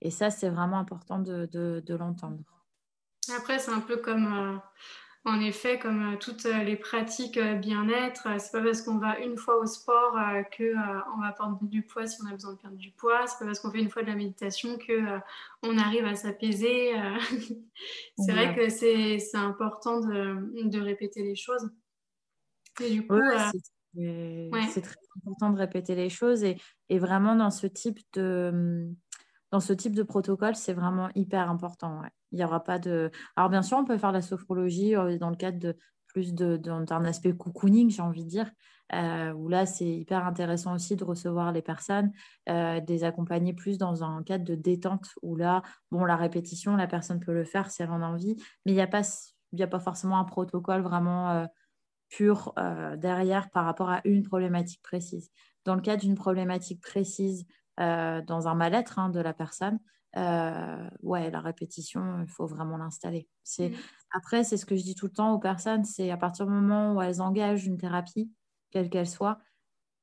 Et 0.00 0.10
ça, 0.10 0.30
c'est 0.30 0.48
vraiment 0.48 0.78
important 0.78 1.18
de, 1.18 1.82
l'entendre. 1.88 2.38
Après, 3.36 3.58
c'est 3.58 3.72
un 3.72 3.80
peu 3.80 3.98
comme... 3.98 4.32
Euh, 4.32 4.56
en 5.28 5.40
effet, 5.40 5.78
comme 5.78 6.14
euh, 6.14 6.16
toutes 6.16 6.46
euh, 6.46 6.64
les 6.64 6.76
pratiques 6.76 7.36
euh, 7.36 7.54
bien-être, 7.54 8.28
c'est 8.38 8.50
pas 8.50 8.62
parce 8.62 8.82
qu'on 8.82 8.98
va 8.98 9.18
une 9.18 9.36
fois 9.36 9.58
au 9.58 9.66
sport 9.66 10.16
que 10.50 10.74
on 11.16 11.20
va 11.20 11.32
perdre 11.32 11.58
du 11.62 11.82
poids 11.82 12.06
si 12.06 12.20
on 12.22 12.26
a 12.28 12.32
besoin 12.32 12.54
de 12.54 12.58
perdre 12.58 12.76
du 12.76 12.90
poids. 12.90 13.26
C'est 13.26 13.38
pas 13.38 13.44
parce 13.44 13.60
qu'on 13.60 13.70
fait 13.70 13.80
une 13.80 13.90
fois 13.90 14.02
de 14.02 14.08
la 14.08 14.16
méditation 14.16 14.78
que 14.78 15.18
on 15.62 15.76
arrive 15.78 16.04
à 16.04 16.14
s'apaiser. 16.14 16.92
c'est 18.18 18.32
vrai 18.32 18.54
que 18.54 18.68
c'est 18.68 19.18
important 19.34 20.00
de, 20.00 20.80
répéter 20.80 21.22
les 21.22 21.36
choses. 21.36 21.70
Et 22.80 22.90
du 22.90 23.06
coup, 23.06 23.20
c'est 23.94 24.82
très 24.82 24.96
important 25.16 25.50
de 25.50 25.58
répéter 25.58 25.94
les 25.94 26.10
choses 26.10 26.44
et, 26.44 26.56
et, 26.88 26.98
vraiment 26.98 27.34
dans 27.34 27.50
ce 27.50 27.66
type 27.66 27.98
de 28.14 28.88
dans 29.50 29.60
ce 29.60 29.72
type 29.72 29.94
de 29.94 30.02
protocole, 30.02 30.54
c'est 30.54 30.74
vraiment 30.74 31.08
hyper 31.14 31.50
important. 31.50 32.02
Il 32.32 32.38
y 32.38 32.44
aura 32.44 32.62
pas 32.62 32.78
de. 32.78 33.10
Alors 33.36 33.48
bien 33.48 33.62
sûr, 33.62 33.78
on 33.78 33.84
peut 33.84 33.98
faire 33.98 34.12
la 34.12 34.20
sophrologie 34.20 34.94
euh, 34.94 35.16
dans 35.18 35.30
le 35.30 35.36
cadre 35.36 35.58
de 35.58 35.76
plus 36.06 36.34
d'un 36.34 37.04
aspect 37.04 37.32
cocooning, 37.36 37.90
j'ai 37.90 38.00
envie 38.02 38.24
de 38.24 38.30
dire, 38.30 38.50
euh, 38.94 39.30
où 39.32 39.48
là 39.48 39.66
c'est 39.66 39.86
hyper 39.86 40.26
intéressant 40.26 40.74
aussi 40.74 40.96
de 40.96 41.04
recevoir 41.04 41.52
les 41.52 41.60
personnes, 41.60 42.12
euh, 42.48 42.80
de 42.80 42.86
les 42.86 43.04
accompagner 43.04 43.52
plus 43.52 43.76
dans 43.76 44.02
un 44.02 44.22
cadre 44.22 44.44
de 44.44 44.54
détente 44.54 45.08
où 45.22 45.36
là, 45.36 45.62
bon, 45.90 46.04
la 46.04 46.16
répétition, 46.16 46.76
la 46.76 46.86
personne 46.86 47.20
peut 47.20 47.34
le 47.34 47.44
faire 47.44 47.70
si 47.70 47.82
elle 47.82 47.90
en 47.90 48.02
a 48.02 48.06
envie, 48.06 48.36
mais 48.64 48.72
il 48.72 48.74
n'y 48.74 48.80
a 48.80 48.86
pas 48.86 49.02
a 49.60 49.66
pas 49.66 49.80
forcément 49.80 50.18
un 50.18 50.24
protocole 50.24 50.80
vraiment 50.80 51.46
pur 52.08 52.54
derrière 52.96 53.50
par 53.50 53.64
rapport 53.64 53.90
à 53.90 54.00
une 54.04 54.22
problématique 54.22 54.82
précise. 54.82 55.30
Dans 55.64 55.74
le 55.74 55.82
cadre 55.82 56.02
d'une 56.02 56.14
problématique 56.14 56.80
précise, 56.80 57.46
dans 57.78 58.48
un 58.48 58.54
mal-être 58.54 58.98
hein, 58.98 59.08
de 59.08 59.20
la 59.20 59.32
personne, 59.32 59.78
euh, 60.16 60.88
ouais, 61.02 61.30
la 61.30 61.40
répétition, 61.40 62.22
il 62.22 62.28
faut 62.28 62.46
vraiment 62.46 62.76
l'installer. 62.76 63.28
C'est 63.44 63.70
mm. 63.70 63.76
Après, 64.12 64.44
c'est 64.44 64.56
ce 64.56 64.66
que 64.66 64.76
je 64.76 64.82
dis 64.82 64.94
tout 64.94 65.06
le 65.06 65.12
temps 65.12 65.32
aux 65.32 65.38
personnes, 65.38 65.84
c'est 65.84 66.10
à 66.10 66.16
partir 66.16 66.46
du 66.46 66.52
moment 66.52 66.94
où 66.94 67.02
elles 67.02 67.20
engagent 67.20 67.66
une 67.66 67.78
thérapie, 67.78 68.30
quelle 68.70 68.88
qu'elle 68.88 69.08
soit, 69.08 69.38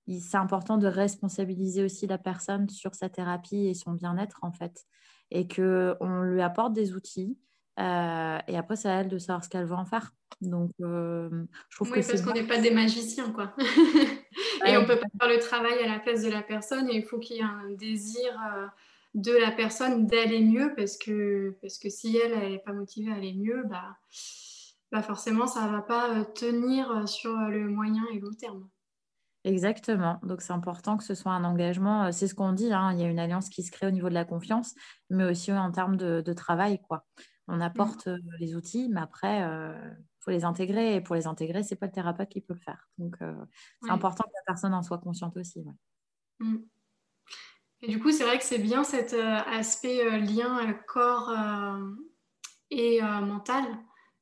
c'est 0.07 0.37
important 0.37 0.77
de 0.77 0.85
responsabiliser 0.85 1.83
aussi 1.83 2.05
la 2.05 2.19
personne 2.19 2.69
sur 2.69 2.93
sa 2.93 3.09
thérapie 3.09 3.65
et 3.65 3.73
son 3.73 3.93
bien-être, 3.93 4.39
en 4.43 4.51
fait. 4.51 4.85
Et 5.31 5.47
qu'on 5.47 6.21
lui 6.21 6.41
apporte 6.41 6.73
des 6.73 6.93
outils 6.93 7.39
et 7.77 8.57
après, 8.57 8.75
c'est 8.77 8.87
à 8.87 9.01
elle 9.01 9.09
de 9.09 9.17
savoir 9.17 9.43
ce 9.43 9.49
qu'elle 9.49 9.65
veut 9.65 9.75
en 9.75 9.85
faire. 9.85 10.11
Donc, 10.39 10.71
je 10.79 11.45
trouve 11.71 11.91
oui, 11.91 12.01
que 12.01 12.07
parce 12.07 12.21
qu'on 12.21 12.33
n'est 12.33 12.47
pas 12.47 12.59
des 12.59 12.71
magiciens, 12.71 13.31
quoi. 13.31 13.53
et 14.65 14.77
on 14.77 14.81
ne 14.81 14.87
peut 14.87 14.97
pas 14.97 15.07
faire 15.19 15.29
le 15.29 15.39
travail 15.39 15.79
à 15.83 15.87
la 15.87 15.99
place 15.99 16.23
de 16.23 16.29
la 16.29 16.41
personne. 16.41 16.89
Et 16.89 16.95
il 16.97 17.03
faut 17.03 17.19
qu'il 17.19 17.37
y 17.37 17.39
ait 17.39 17.43
un 17.43 17.69
désir 17.71 18.33
de 19.13 19.31
la 19.31 19.51
personne 19.51 20.07
d'aller 20.07 20.41
mieux, 20.41 20.73
parce 20.75 20.97
que, 20.97 21.55
parce 21.61 21.77
que 21.77 21.89
si 21.89 22.17
elle 22.17 22.37
n'est 22.37 22.59
pas 22.59 22.73
motivée 22.73 23.11
à 23.11 23.15
aller 23.15 23.33
mieux, 23.33 23.63
bah, 23.69 23.97
bah 24.91 25.01
forcément, 25.01 25.47
ça 25.47 25.67
ne 25.67 25.71
va 25.71 25.81
pas 25.81 26.25
tenir 26.25 27.07
sur 27.07 27.33
le 27.33 27.67
moyen 27.69 28.03
et 28.13 28.19
long 28.19 28.33
terme. 28.33 28.67
Exactement. 29.45 30.19
Donc, 30.23 30.41
c'est 30.41 30.53
important 30.53 30.97
que 30.97 31.03
ce 31.03 31.13
soit 31.13 31.31
un 31.31 31.43
engagement. 31.43 32.11
C'est 32.11 32.27
ce 32.27 32.35
qu'on 32.35 32.51
dit, 32.51 32.73
hein, 32.73 32.91
il 32.93 32.99
y 32.99 33.03
a 33.03 33.07
une 33.07 33.19
alliance 33.19 33.47
qui 33.49 33.63
se 33.63 33.71
crée 33.71 33.87
au 33.87 33.91
niveau 33.91 34.09
de 34.09 34.15
la 34.15 34.25
confiance, 34.25 34.73
mais 35.09 35.23
aussi 35.23 35.53
en 35.53 35.71
termes 35.71 35.97
de, 35.97 36.33
travail. 36.33 36.79
Quoi. 36.81 37.05
On 37.47 37.61
apporte 37.61 38.07
mmh. 38.07 38.19
les 38.39 38.55
outils, 38.55 38.89
mais 38.89 39.01
après, 39.01 39.43
faut 40.25 40.31
les 40.31 40.43
intégrer. 40.43 40.95
Et 40.95 41.01
pour 41.01 41.15
les 41.15 41.27
intégrer, 41.27 41.63
ce 41.63 41.73
n'est 41.73 41.77
pas 41.77 41.85
le 41.85 41.91
thérapeute 41.91 42.29
qui 42.29 42.41
peut 42.41 42.53
le 42.53 42.59
faire. 42.59 42.89
Donc, 42.97 43.15
c'est 43.81 43.91
important 43.91 44.23
que 44.23 44.33
la 44.33 44.43
personne 44.45 44.73
en 44.73 44.83
soit 44.83 44.97
consciente 44.97 45.37
aussi. 45.37 45.63
Mmh. 46.39 46.57
Et 47.81 47.87
du 47.87 47.99
coup, 47.99 48.11
c'est 48.11 48.23
vrai 48.23 48.37
que 48.37 48.43
c'est 48.43 48.59
bien 48.59 48.83
cet 48.83 49.13
aspect 49.13 50.19
lien 50.19 50.73
corps 50.87 51.33
et 52.71 53.01
mental 53.01 53.63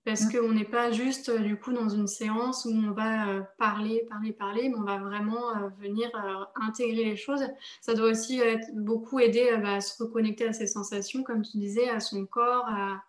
parce 0.06 0.26
mmh. 0.26 0.32
qu'on 0.32 0.52
n'est 0.52 0.66
pas 0.66 0.92
juste 0.92 1.30
euh, 1.30 1.40
du 1.40 1.58
coup 1.58 1.72
dans 1.72 1.88
une 1.88 2.08
séance 2.08 2.66
où 2.66 2.72
on 2.72 2.92
va 2.92 3.30
euh, 3.30 3.42
parler, 3.58 4.06
parler, 4.10 4.34
parler, 4.34 4.70
mais 4.70 4.76
on 4.76 4.84
va 4.84 4.98
vraiment 4.98 5.56
euh, 5.56 5.70
venir 5.80 6.10
intégrer 6.56 7.06
les 7.06 7.16
choses. 7.16 7.46
Ça 7.82 7.94
doit 7.94 8.10
aussi 8.10 8.40
être, 8.40 8.68
beaucoup 8.74 9.20
aider 9.20 9.58
bah, 9.62 9.76
à 9.76 9.82
se 9.82 10.02
reconnecter 10.02 10.48
à 10.48 10.54
ses 10.54 10.68
sensations, 10.68 11.24
comme 11.24 11.42
tu 11.42 11.58
disais, 11.58 11.90
à 11.90 12.00
son 12.00 12.26
corps, 12.26 12.66
à, 12.68 13.02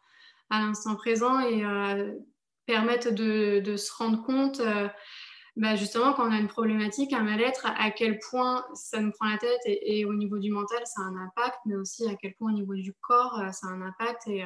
l'instant 0.50 0.94
présent 0.94 1.40
et 1.40 1.64
permettre 2.66 3.10
de, 3.12 3.76
se 3.76 3.92
rendre 3.92 4.22
compte. 4.22 4.60
Bah, 5.56 5.76
justement, 5.76 6.12
quand 6.14 6.28
on 6.28 6.32
a 6.32 6.38
une 6.38 6.48
problématique, 6.48 7.12
un 7.12 7.22
mal-être, 7.22 7.66
à 7.66 7.90
quel 7.92 8.18
point 8.30 8.64
ça 8.74 9.00
nous 9.00 9.12
prend 9.12 9.28
la 9.28 9.38
tête 9.38 9.60
et, 9.66 10.04
au 10.04 10.14
niveau 10.14 10.38
du 10.38 10.50
mental, 10.50 10.80
ça 10.84 11.02
a 11.02 11.04
un 11.04 11.16
impact, 11.16 11.58
mais 11.66 11.76
aussi 11.76 12.08
à 12.08 12.16
quel 12.16 12.34
point 12.34 12.50
au 12.50 12.54
niveau 12.54 12.74
du 12.74 12.92
corps, 13.00 13.40
ça 13.52 13.68
a 13.68 13.70
un 13.70 13.82
impact 13.82 14.26
et 14.26 14.44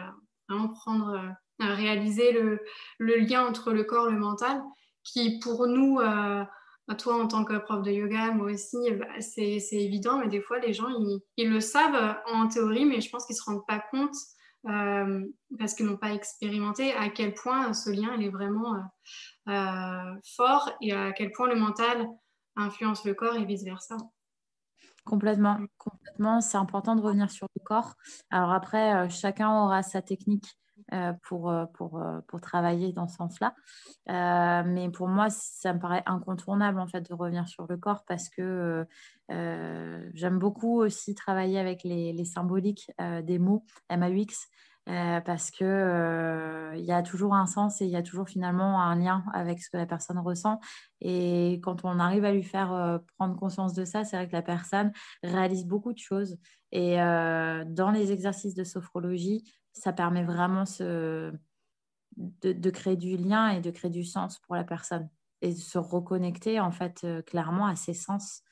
vraiment 0.48 0.68
prendre 0.68 1.34
réaliser 1.60 2.32
le, 2.32 2.60
lien 2.98 3.46
entre 3.46 3.72
le 3.72 3.84
corps 3.84 4.08
et 4.08 4.12
le 4.12 4.18
mental, 4.18 4.62
qui 5.04 5.38
pour 5.40 5.66
nous, 5.66 6.00
euh, 6.00 6.44
toi 6.98 7.22
en 7.22 7.28
tant 7.28 7.44
que 7.44 7.56
prof 7.58 7.82
de 7.82 7.90
yoga, 7.90 8.32
moi 8.32 8.52
aussi, 8.52 8.90
bah, 8.92 9.06
c'est 9.20 9.60
évident, 9.72 10.18
mais 10.18 10.28
des 10.28 10.40
fois 10.40 10.58
les 10.58 10.72
gens, 10.72 10.88
ils, 11.36 11.50
le 11.50 11.60
savent 11.60 12.16
en 12.26 12.48
théorie, 12.48 12.84
mais 12.84 13.00
je 13.00 13.10
pense 13.10 13.26
qu'ils 13.26 13.34
ne 13.34 13.38
se 13.38 13.44
rendent 13.44 13.66
pas 13.66 13.82
compte 13.90 14.14
euh, 14.66 15.24
parce 15.58 15.74
qu'ils 15.74 15.86
n'ont 15.86 15.96
pas 15.96 16.12
expérimenté 16.12 16.92
à 16.94 17.08
quel 17.08 17.34
point 17.34 17.72
ce 17.72 17.90
lien 17.90 18.18
est 18.18 18.28
vraiment 18.28 18.74
euh, 19.48 20.14
fort 20.36 20.70
et 20.80 20.92
à 20.92 21.12
quel 21.12 21.30
point 21.32 21.48
le 21.48 21.56
mental 21.56 22.06
influence 22.56 23.04
le 23.04 23.14
corps 23.14 23.36
et 23.36 23.44
vice-versa. 23.44 23.96
Complètement, 25.04 25.58
complètement. 25.78 26.40
C'est 26.40 26.58
important 26.58 26.96
de 26.96 27.00
revenir 27.00 27.30
sur 27.30 27.46
le 27.56 27.62
corps. 27.64 27.94
Alors 28.30 28.52
après, 28.52 29.08
chacun 29.08 29.50
aura 29.50 29.82
sa 29.82 30.02
technique 30.02 30.44
euh, 30.44 30.67
pour, 31.22 31.50
euh, 31.50 31.66
pour, 31.74 31.98
euh, 31.98 32.20
pour 32.26 32.40
travailler 32.40 32.92
dans 32.92 33.08
ce 33.08 33.16
sens-là. 33.16 33.54
mais 34.64 34.90
pour 34.90 35.08
moi, 35.08 35.28
ça 35.30 35.72
me 35.72 35.78
paraît 35.78 36.02
incontournable 36.06 36.80
en 36.80 36.86
fait 36.86 37.08
de 37.08 37.14
revenir 37.14 37.48
sur 37.48 37.66
le 37.68 37.76
corps 37.76 38.04
parce 38.06 38.28
que 38.28 38.86
j'aime 39.28 40.38
beaucoup 40.38 40.80
aussi 40.80 41.14
travailler 41.14 41.58
avec 41.58 41.82
les, 41.84 42.12
les 42.12 42.24
symboliques 42.24 42.90
des 43.22 43.38
mots 43.38 43.64
MAUX. 43.90 44.48
Parce 45.24 45.50
que 45.50 46.72
il 46.76 46.84
y 46.84 46.92
a 46.92 47.02
toujours 47.02 47.34
un 47.34 47.46
sens 47.46 47.80
et 47.80 47.84
il 47.84 47.90
y 47.90 47.96
a 47.96 48.02
toujours 48.02 48.28
finalement 48.28 48.80
un 48.80 48.96
lien 48.96 49.22
avec 49.34 49.60
ce 49.60 49.68
que 49.70 49.76
la 49.76 49.86
personne 49.86 50.18
ressent. 50.18 50.60
Et 51.00 51.60
quand 51.62 51.84
on 51.84 51.98
arrive 51.98 52.24
à 52.24 52.32
lui 52.32 52.42
faire 52.42 53.00
prendre 53.18 53.36
conscience 53.36 53.74
de 53.74 53.84
ça, 53.84 54.04
c'est 54.04 54.16
vrai 54.16 54.26
que 54.26 54.32
la 54.32 54.42
personne 54.42 54.92
réalise 55.22 55.66
beaucoup 55.66 55.92
de 55.92 55.98
choses. 55.98 56.38
Et 56.72 56.96
dans 56.96 57.90
les 57.92 58.12
exercices 58.12 58.54
de 58.54 58.64
sophrologie, 58.64 59.44
ça 59.72 59.92
permet 59.92 60.24
vraiment 60.24 60.64
de, 62.18 62.70
créer 62.70 62.96
du 62.96 63.16
lien 63.16 63.48
et 63.48 63.60
de 63.60 63.70
créer 63.70 63.90
du 63.90 64.04
sens 64.04 64.38
pour 64.40 64.54
la 64.54 64.64
personne 64.64 65.08
et 65.40 65.52
de 65.52 65.58
se 65.58 65.78
reconnecter 65.78 66.58
en 66.58 66.72
fait 66.72 67.02
euh, 67.04 67.22
clairement 67.22 67.66
à 67.66 67.76
ses 67.76 67.94
sens. 67.94 68.42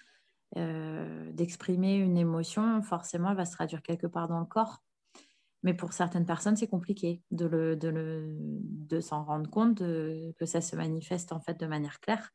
Euh, 0.57 1.33
d'exprimer 1.33 1.97
une 1.97 2.17
émotion, 2.17 2.81
forcément, 2.81 3.31
elle 3.31 3.37
va 3.37 3.45
se 3.45 3.53
traduire 3.53 3.83
quelque 3.83 4.07
part 4.07 4.29
dans 4.29 4.39
le 4.39 4.47
corps. 4.47 4.85
Mais 5.67 5.75
pour 5.75 5.93
certaines 5.93 6.25
personnes, 6.25 6.57
c'est 6.57 6.69
compliqué 6.69 7.21
de, 7.31 7.45
le, 7.45 7.77
de, 7.77 9.01
s'en 9.01 9.25
rendre 9.25 9.51
compte, 9.51 9.79
que 9.81 10.47
ça 10.47 10.63
se 10.63 10.77
manifeste 10.77 11.33
en 11.33 11.41
fait 11.41 11.61
de 11.61 11.67
manière 11.67 12.01
claire. 12.01 12.33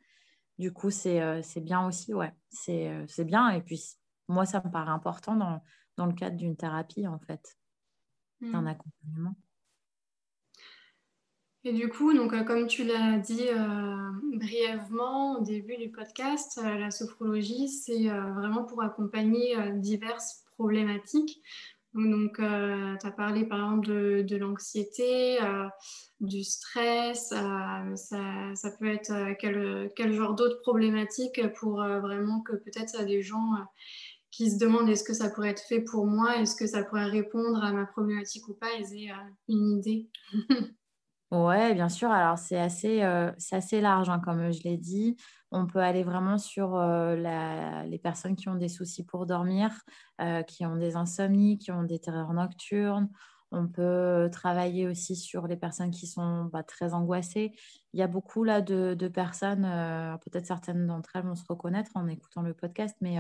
Du 0.59 0.71
coup, 0.71 0.91
c'est 0.91 1.21
euh, 1.21 1.41
bien 1.61 1.87
aussi, 1.87 2.13
ouais, 2.13 2.33
c'est 2.49 3.25
bien. 3.25 3.49
Et 3.49 3.61
puis, 3.61 3.81
moi, 4.27 4.45
ça 4.45 4.61
me 4.63 4.69
paraît 4.69 4.91
important 4.91 5.35
dans, 5.35 5.63
dans 5.97 6.05
le 6.05 6.13
cadre 6.13 6.37
d'une 6.37 6.55
thérapie, 6.55 7.07
en 7.07 7.17
fait 7.19 7.57
d'un 8.41 8.61
mm. 8.61 8.67
accompagnement. 8.67 9.35
Et 11.63 11.73
du 11.73 11.89
coup, 11.89 12.11
donc, 12.13 12.33
euh, 12.33 12.43
comme 12.43 12.65
tu 12.65 12.83
l'as 12.83 13.19
dit 13.19 13.47
euh, 13.49 14.11
brièvement 14.33 15.37
au 15.37 15.41
début 15.41 15.77
du 15.77 15.91
podcast, 15.91 16.59
euh, 16.63 16.77
la 16.77 16.89
sophrologie, 16.89 17.69
c'est 17.69 18.07
vraiment 18.07 18.63
pour 18.63 18.81
accompagner 18.81 19.55
diverses 19.75 20.43
problématiques. 20.57 21.41
Donc, 21.93 22.37
tu 22.37 22.43
as 22.43 23.11
parlé 23.11 23.45
par 23.45 23.59
exemple 23.59 23.87
de, 24.23 24.35
l'anxiété, 24.37 25.39
du 26.21 26.43
stress, 26.43 27.29
ça, 27.29 27.83
ça, 28.55 28.71
peut 28.79 28.87
être 28.87 29.35
quel, 29.39 29.91
quel 29.95 30.13
genre 30.13 30.33
d'autres 30.33 30.61
problématiques 30.61 31.41
pour 31.55 31.83
vraiment 31.83 32.41
que 32.41 32.53
peut-être 32.53 33.03
des 33.05 33.21
gens 33.21 33.55
qui 34.31 34.49
se 34.49 34.57
demandent 34.57 34.89
est-ce 34.89 35.03
que 35.03 35.13
ça 35.13 35.29
pourrait 35.29 35.49
être 35.49 35.61
fait 35.67 35.81
pour 35.81 36.07
moi, 36.07 36.37
est-ce 36.37 36.55
que 36.55 36.65
ça 36.65 36.83
pourrait 36.83 37.05
répondre 37.05 37.63
à 37.63 37.73
ma 37.73 37.85
problématique 37.85 38.47
ou 38.47 38.53
pas, 38.53 38.71
ils 38.79 39.03
aient 39.03 39.11
euh, 39.11 39.29
une 39.49 39.77
idée. 39.77 40.09
ouais, 41.31 41.73
bien 41.73 41.89
sûr. 41.89 42.09
Alors, 42.09 42.37
c'est 42.37 42.59
assez, 42.59 43.03
euh, 43.03 43.31
assez 43.51 43.81
large, 43.81 44.09
hein, 44.09 44.21
comme 44.23 44.51
je 44.51 44.63
l'ai 44.63 44.77
dit. 44.77 45.17
On 45.51 45.67
peut 45.67 45.79
aller 45.79 46.03
vraiment 46.03 46.37
sur 46.37 46.75
euh, 46.75 47.15
les 47.85 47.99
personnes 47.99 48.35
qui 48.35 48.49
ont 48.49 48.55
des 48.55 48.69
soucis 48.69 49.05
pour 49.05 49.25
dormir, 49.25 49.71
qui 50.47 50.65
ont 50.65 50.75
des 50.75 50.95
insomnies, 50.95 51.57
qui 51.57 51.71
ont 51.71 51.83
des 51.83 51.99
terreurs 51.99 52.33
nocturnes. 52.33 53.09
On 53.51 53.67
peut 53.67 54.29
travailler 54.31 54.87
aussi 54.87 55.17
sur 55.17 55.47
les 55.47 55.57
personnes 55.57 55.91
qui 55.91 56.07
sont 56.07 56.45
bah, 56.45 56.63
très 56.63 56.93
angoissées. 56.93 57.51
Il 57.91 57.99
y 57.99 58.03
a 58.03 58.07
beaucoup 58.07 58.45
là 58.45 58.61
de, 58.61 58.93
de 58.93 59.07
personnes, 59.09 59.63
peut-être 60.23 60.45
certaines 60.45 60.87
d'entre 60.87 61.15
elles 61.15 61.25
vont 61.25 61.35
se 61.35 61.43
reconnaître 61.47 61.91
en 61.95 62.07
écoutant 62.07 62.43
le 62.43 62.53
podcast, 62.53 62.95
mais 63.01 63.17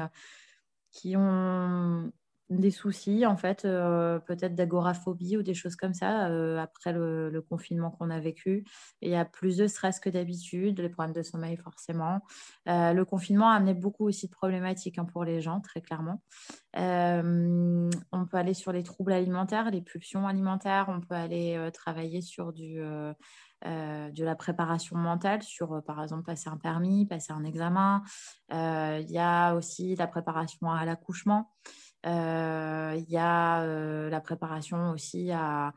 qui 0.93 1.17
ont 1.17 2.11
des 2.59 2.71
soucis, 2.71 3.25
en 3.25 3.37
fait, 3.37 3.65
euh, 3.65 4.19
peut-être 4.19 4.55
d'agoraphobie 4.55 5.37
ou 5.37 5.43
des 5.43 5.53
choses 5.53 5.75
comme 5.75 5.93
ça, 5.93 6.27
euh, 6.27 6.59
après 6.59 6.91
le, 6.91 7.41
confinement 7.49 7.91
qu'on 7.91 8.09
a 8.09 8.19
vécu. 8.19 8.65
il 9.01 9.09
y 9.09 9.15
a 9.15 9.25
plus 9.25 9.57
de 9.57 9.67
stress 9.67 9.99
que 9.99 10.09
d'habitude, 10.09 10.79
les 10.79 10.89
problèmes 10.89 11.13
de 11.13 11.23
sommeil 11.23 11.57
forcément. 11.57 12.21
Euh, 12.67 12.93
le 12.93 13.05
confinement 13.05 13.49
a 13.49 13.55
amené 13.55 13.73
beaucoup 13.73 14.07
aussi 14.07 14.27
de 14.27 14.31
problématiques 14.31 14.97
hein, 14.99 15.05
pour 15.05 15.23
les 15.23 15.41
gens, 15.41 15.59
très 15.59 15.81
clairement. 15.81 16.21
on 16.75 18.25
peut 18.29 18.37
aller 18.37 18.53
sur 18.53 18.71
les 18.71 18.83
troubles 18.83 19.13
alimentaires, 19.13 19.71
les 19.71 19.81
pulsions 19.81 20.27
alimentaires, 20.27 20.85
on 20.89 21.01
peut 21.01 21.15
aller 21.15 21.69
travailler 21.73 22.21
sur 22.21 22.53
du... 22.53 22.81
de 23.63 24.23
la 24.23 24.35
préparation 24.35 24.97
mentale 24.97 25.41
sur, 25.43 25.81
par 25.83 26.01
exemple, 26.01 26.23
passer 26.23 26.49
un 26.49 26.57
permis, 26.57 27.05
passer 27.05 27.33
un 27.33 27.43
examen. 27.43 28.03
Il 28.51 29.09
y 29.09 29.19
a 29.19 29.55
aussi 29.55 29.95
la 29.95 30.07
préparation 30.07 30.69
à 30.71 30.85
l'accouchement. 30.85 31.49
Euh, 32.05 32.95
il 32.97 33.09
y 33.11 33.17
a 33.17 33.61
euh, 33.63 34.09
la 34.09 34.21
préparation 34.21 34.91
aussi 34.91 35.31
à, 35.31 35.73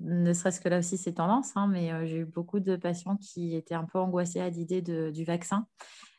ne 0.00 0.32
serait-ce 0.32 0.60
que 0.60 0.68
là 0.68 0.78
aussi 0.78 0.96
c'est 0.96 1.14
tendance, 1.14 1.56
hein, 1.56 1.66
mais 1.66 1.92
euh, 1.92 2.06
j'ai 2.06 2.18
eu 2.18 2.24
beaucoup 2.24 2.60
de 2.60 2.76
patients 2.76 3.16
qui 3.16 3.56
étaient 3.56 3.74
un 3.74 3.84
peu 3.84 3.98
angoissés 3.98 4.40
à 4.40 4.48
l'idée 4.48 4.82
du 4.82 5.24
vaccin. 5.24 5.66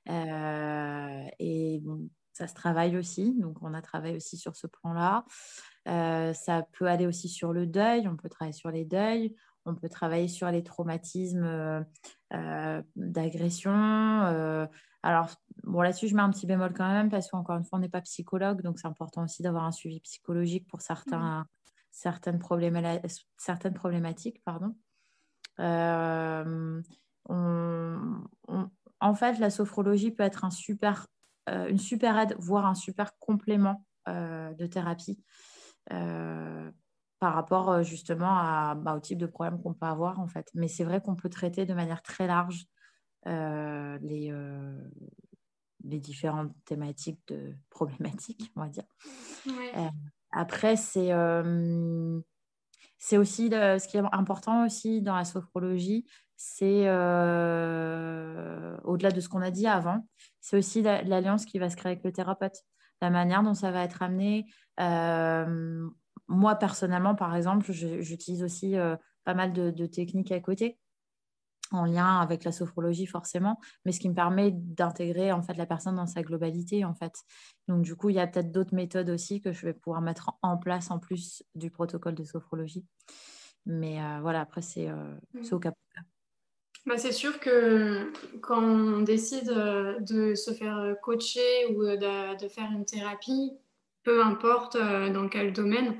et 0.08 1.82
ça 2.34 2.48
se 2.48 2.54
travaille 2.54 2.98
aussi, 2.98 3.36
donc 3.40 3.62
on 3.62 3.74
a 3.74 3.82
travaillé 3.82 4.16
aussi 4.16 4.38
sur 4.38 4.56
ce 4.56 4.68
plan-là. 4.68 5.26
ça 6.34 6.64
peut 6.74 6.88
aller 6.88 7.08
aussi 7.08 7.30
sur 7.30 7.54
le 7.54 7.66
deuil, 7.66 8.08
on 8.08 8.16
peut 8.18 8.30
travailler 8.30 8.54
sur 8.54 8.72
les 8.72 8.86
deuils, 8.86 9.36
on 9.66 9.76
peut 9.76 9.90
travailler 9.90 10.28
sur 10.28 10.50
les 10.52 10.64
traumatismes 10.64 11.86
d'agression, 12.96 14.68
alors, 15.02 15.30
bon, 15.64 15.82
là-dessus, 15.82 16.08
je 16.08 16.16
mets 16.16 16.22
un 16.22 16.30
petit 16.30 16.46
bémol 16.46 16.74
quand 16.74 16.88
même 16.88 17.10
parce 17.10 17.30
qu'encore 17.30 17.56
une 17.56 17.64
fois, 17.64 17.80
on 17.80 17.82
n'est 17.82 17.90
pas 17.90 18.02
psychologue, 18.02 18.62
donc 18.62 18.80
c'est 18.80 18.88
important 18.88 19.24
aussi 19.24 19.42
d'avoir 19.42 19.64
un 19.64 19.72
suivi 19.72 20.02
psychologique 20.02 20.68
pour 20.68 20.82
certains, 20.82 21.46
certaines, 21.92 22.40
certaines 23.38 23.74
problématiques. 23.74 24.42
Pardon. 24.44 24.76
Euh, 25.60 26.82
en 29.02 29.16
fait, 29.16 29.40
la 29.40 29.50
sophrologie 29.50 30.12
peut 30.12 30.24
être 30.24 30.44
un 30.44 30.50
super, 30.50 31.08
euh, 31.50 31.70
une 31.70 31.78
super 31.78 32.18
aide, 32.18 32.36
voire 32.38 32.66
un 32.66 32.76
super 32.76 33.18
complément 33.20 33.86
euh, 34.10 34.54
de 34.54 34.66
thérapie. 34.66 35.24
par 37.20 37.34
rapport 37.34 37.84
justement 37.84 38.38
à, 38.38 38.76
bah, 38.76 38.96
au 38.96 39.00
type 39.00 39.18
de 39.18 39.26
problème 39.26 39.62
qu'on 39.62 39.74
peut 39.74 39.86
avoir 39.86 40.20
en 40.20 40.28
fait. 40.28 40.50
Mais 40.54 40.70
c'est 40.70 40.86
vrai 40.86 41.02
qu'on 41.02 41.16
peut 41.16 41.30
traiter 41.30 41.66
de 41.66 41.74
manière 41.74 42.02
très 42.02 42.28
large 42.28 42.66
les, 43.26 44.34
les 45.84 46.00
différentes 46.00 46.54
thématiques 46.66 47.20
de 47.28 47.56
problématiques, 47.70 48.52
on 48.56 48.62
va 48.62 48.70
dire. 48.70 48.86
après, 50.32 50.76
c'est 50.76 51.12
c'est 53.02 53.18
aussi 53.18 53.50
ce 53.50 53.88
qui 53.88 53.98
est 53.98 54.04
important 54.12 54.66
aussi 54.66 55.02
dans 55.02 55.16
la 55.16 55.24
sophrologie, 55.24 56.06
c'est 56.36 56.90
au-delà 58.84 59.12
de 59.12 59.22
ce 59.22 59.30
qu'on 59.30 59.42
a 59.42 59.52
dit 59.52 59.68
avant, 59.68 60.06
c'est 60.42 60.58
aussi 60.58 60.82
l'alliance 60.82 61.46
qui 61.46 61.60
va 61.60 61.70
se 61.70 61.76
créer 61.78 61.94
avec 61.94 62.04
le 62.04 62.12
thérapeute, 62.12 62.58
la 63.02 63.10
manière 63.10 63.44
dont 63.44 63.54
ça 63.54 63.72
va 63.72 63.84
être 63.84 64.02
amené. 64.02 64.46
moi, 66.28 66.56
personnellement, 66.56 67.16
par 67.16 67.36
exemple, 67.36 67.72
j'utilise 67.72 68.44
aussi 68.44 68.76
pas 69.24 69.34
mal 69.34 69.54
de, 69.54 69.86
techniques 69.86 70.32
à 70.32 70.40
côté 70.40 70.78
en 71.72 71.86
lien 71.86 72.20
avec 72.20 72.44
la 72.44 72.52
sophrologie 72.52 73.06
forcément, 73.06 73.60
mais 73.86 73.92
ce 73.92 74.00
qui 74.00 74.10
me 74.10 74.16
permet 74.16 74.52
d'intégrer 74.52 75.32
en 75.32 75.42
fait 75.42 75.56
la 75.56 75.66
personne 75.66 75.96
dans 75.96 76.08
sa 76.08 76.22
globalité 76.24 76.86
en 76.86 76.94
fait. 76.94 77.14
Donc 77.68 77.82
du 77.82 77.96
coup, 77.96 78.10
il 78.10 78.16
y 78.16 78.20
a 78.20 78.28
peut-être 78.28 78.52
d'autres 78.52 78.76
méthodes 78.76 79.10
aussi 79.10 79.42
que 79.42 79.52
je 79.52 79.66
vais 79.66 79.74
pouvoir 79.74 80.02
mettre 80.02 80.32
en 80.42 80.58
place 80.58 80.92
en 80.92 81.00
plus 81.00 81.44
du 81.56 81.70
protocole 81.70 82.16
de 82.16 82.24
sophrologie. 82.24 82.86
Mais 83.66 84.02
euh, 84.02 84.20
voilà, 84.22 84.42
après 84.42 84.62
c'est 84.62 84.90
euh, 84.90 85.16
mmh. 85.34 85.54
au 85.54 85.60
cas 85.60 85.72
par 85.72 85.84
cas. 85.96 86.08
Bah, 86.86 86.98
c'est 86.98 87.12
sûr 87.12 87.40
que 87.40 88.12
quand 88.42 88.62
on 88.62 89.02
décide 89.02 89.50
euh, 89.50 90.00
de 90.00 90.34
se 90.34 90.52
faire 90.52 90.96
coacher 91.04 91.68
ou 91.76 91.84
de, 91.84 92.42
de 92.42 92.48
faire 92.48 92.72
une 92.72 92.86
thérapie, 92.86 93.52
peu 94.04 94.24
importe 94.24 94.78
dans 94.78 95.28
quel 95.28 95.54
domaine, 95.54 96.00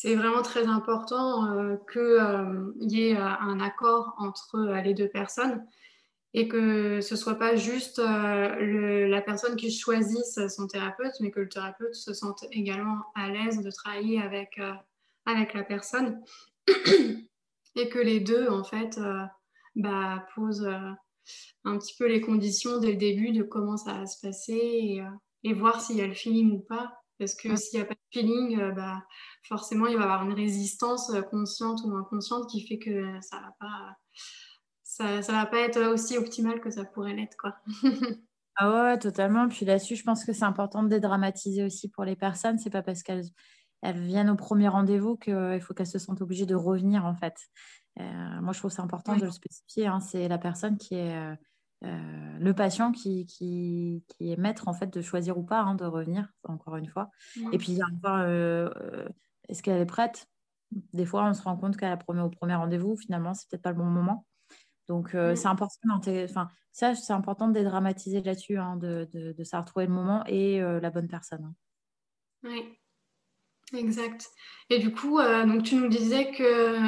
c'est 0.00 0.14
vraiment 0.14 0.42
très 0.42 0.64
important 0.68 1.46
euh, 1.46 1.74
qu'il 1.90 2.00
euh, 2.00 2.72
y 2.78 3.08
ait 3.08 3.16
euh, 3.16 3.24
un 3.24 3.58
accord 3.58 4.14
entre 4.18 4.60
les 4.84 4.94
deux 4.94 5.08
personnes 5.08 5.66
et 6.34 6.46
que 6.46 7.00
ce 7.00 7.14
ne 7.14 7.18
soit 7.18 7.34
pas 7.34 7.56
juste 7.56 7.98
la 7.98 9.22
personne 9.22 9.56
qui 9.56 9.72
choisisse 9.72 10.38
son 10.54 10.68
thérapeute, 10.68 11.14
mais 11.20 11.32
que 11.32 11.40
le 11.40 11.48
thérapeute 11.48 11.94
se 11.94 12.12
sente 12.12 12.44
également 12.52 12.98
à 13.16 13.30
l'aise 13.30 13.60
de 13.60 13.70
travailler 13.70 14.20
avec, 14.20 14.60
avec 15.24 15.54
la 15.54 15.64
personne 15.64 16.22
et 17.76 17.88
que 17.88 17.98
les 17.98 18.20
deux, 18.20 18.46
en 18.50 18.62
fait, 18.62 19.00
bah, 19.74 20.26
posent 20.34 20.68
un 21.64 21.78
petit 21.78 21.96
peu 21.98 22.06
les 22.06 22.20
conditions 22.20 22.78
dès 22.78 22.92
le 22.92 22.98
début 22.98 23.32
de 23.32 23.42
comment 23.42 23.78
ça 23.78 23.94
va 23.94 24.06
se 24.06 24.20
passer 24.20 24.52
et, 24.52 25.02
et 25.44 25.54
voir 25.54 25.80
s'il 25.80 25.96
y 25.96 26.02
a 26.02 26.06
le 26.06 26.14
feeling 26.14 26.52
ou 26.52 26.60
pas. 26.60 26.92
Parce 27.18 27.34
que 27.34 27.56
s'il 27.56 27.80
n'y 27.80 27.84
a 27.84 27.88
pas 27.88 27.94
de 27.94 28.00
feeling, 28.12 28.74
bah, 28.74 29.02
forcément, 29.48 29.86
il 29.86 29.96
va 29.96 30.02
y 30.02 30.04
avoir 30.04 30.24
une 30.24 30.34
résistance 30.34 31.10
euh, 31.10 31.22
consciente 31.22 31.80
ou 31.84 31.96
inconsciente 31.96 32.48
qui 32.48 32.66
fait 32.66 32.78
que 32.78 33.20
ça 33.20 33.40
va 33.40 33.54
pas, 33.58 33.96
ça, 34.82 35.22
ça 35.22 35.32
va 35.32 35.46
pas 35.46 35.60
être 35.60 35.80
aussi 35.92 36.18
optimal 36.18 36.60
que 36.60 36.70
ça 36.70 36.84
pourrait 36.84 37.14
l'être, 37.14 37.36
quoi. 37.36 37.56
ah 38.56 38.72
ouais, 38.72 38.98
totalement. 38.98 39.48
Puis 39.48 39.64
là-dessus, 39.64 39.96
je 39.96 40.04
pense 40.04 40.24
que 40.24 40.32
c'est 40.32 40.44
important 40.44 40.82
de 40.82 40.88
dédramatiser 40.88 41.64
aussi 41.64 41.88
pour 41.88 42.04
les 42.04 42.16
personnes. 42.16 42.58
C'est 42.58 42.70
pas 42.70 42.82
parce 42.82 43.02
qu'elles 43.02 43.24
elles 43.80 44.00
viennent 44.00 44.30
au 44.30 44.34
premier 44.34 44.66
rendez-vous 44.66 45.16
qu'il 45.16 45.60
faut 45.60 45.72
qu'elles 45.72 45.86
se 45.86 46.00
sentent 46.00 46.20
obligées 46.20 46.46
de 46.46 46.56
revenir, 46.56 47.06
en 47.06 47.14
fait. 47.14 47.36
Euh, 48.00 48.40
moi, 48.40 48.52
je 48.52 48.58
trouve 48.58 48.72
c'est 48.72 48.82
important 48.82 49.16
de 49.16 49.24
le 49.24 49.30
spécifier. 49.30 49.86
Hein. 49.86 50.00
C'est 50.00 50.26
la 50.26 50.38
personne 50.38 50.76
qui 50.76 50.96
est 50.96 51.16
euh, 51.84 52.38
le 52.40 52.52
patient 52.54 52.90
qui, 52.90 53.24
qui, 53.26 54.04
qui, 54.08 54.32
est 54.32 54.36
maître 54.36 54.66
en 54.66 54.72
fait 54.72 54.92
de 54.92 55.00
choisir 55.00 55.38
ou 55.38 55.44
pas 55.44 55.60
hein, 55.60 55.76
de 55.76 55.84
revenir 55.84 56.28
encore 56.42 56.74
une 56.74 56.88
fois 56.88 57.08
et 57.52 57.58
puis 57.58 57.70
il 57.70 57.78
y 57.78 57.82
a 57.82 57.86
encore 57.86 58.26
est-ce 59.48 59.62
qu'elle 59.62 59.80
est 59.80 59.86
prête? 59.86 60.28
Des 60.92 61.06
fois, 61.06 61.24
on 61.24 61.34
se 61.34 61.42
rend 61.42 61.56
compte 61.56 61.76
qu'à 61.76 61.88
la 61.88 61.96
première, 61.96 62.26
au 62.26 62.30
premier 62.30 62.54
rendez-vous, 62.54 62.96
finalement, 62.96 63.34
c'est 63.34 63.48
peut-être 63.48 63.62
pas 63.62 63.70
le 63.70 63.76
bon 63.76 63.84
moment. 63.84 64.26
Donc, 64.88 65.14
euh, 65.14 65.36
c'est 65.36 65.48
important 65.48 66.00
enfin, 66.24 66.48
ça, 66.72 66.94
c'est 66.94 67.12
important 67.12 67.48
de 67.48 67.52
dédramatiser 67.52 68.22
là-dessus, 68.22 68.56
hein, 68.56 68.76
de, 68.76 69.06
de, 69.12 69.32
de, 69.32 69.44
savoir 69.44 69.66
trouver 69.66 69.86
le 69.86 69.92
moment 69.92 70.24
et 70.26 70.62
euh, 70.62 70.80
la 70.80 70.90
bonne 70.90 71.08
personne. 71.08 71.44
Hein. 71.44 71.54
Oui, 72.44 72.78
exact. 73.78 74.28
Et 74.70 74.78
du 74.78 74.92
coup, 74.92 75.18
euh, 75.18 75.44
donc, 75.44 75.62
tu 75.62 75.76
nous 75.76 75.88
disais 75.88 76.32
que 76.32 76.78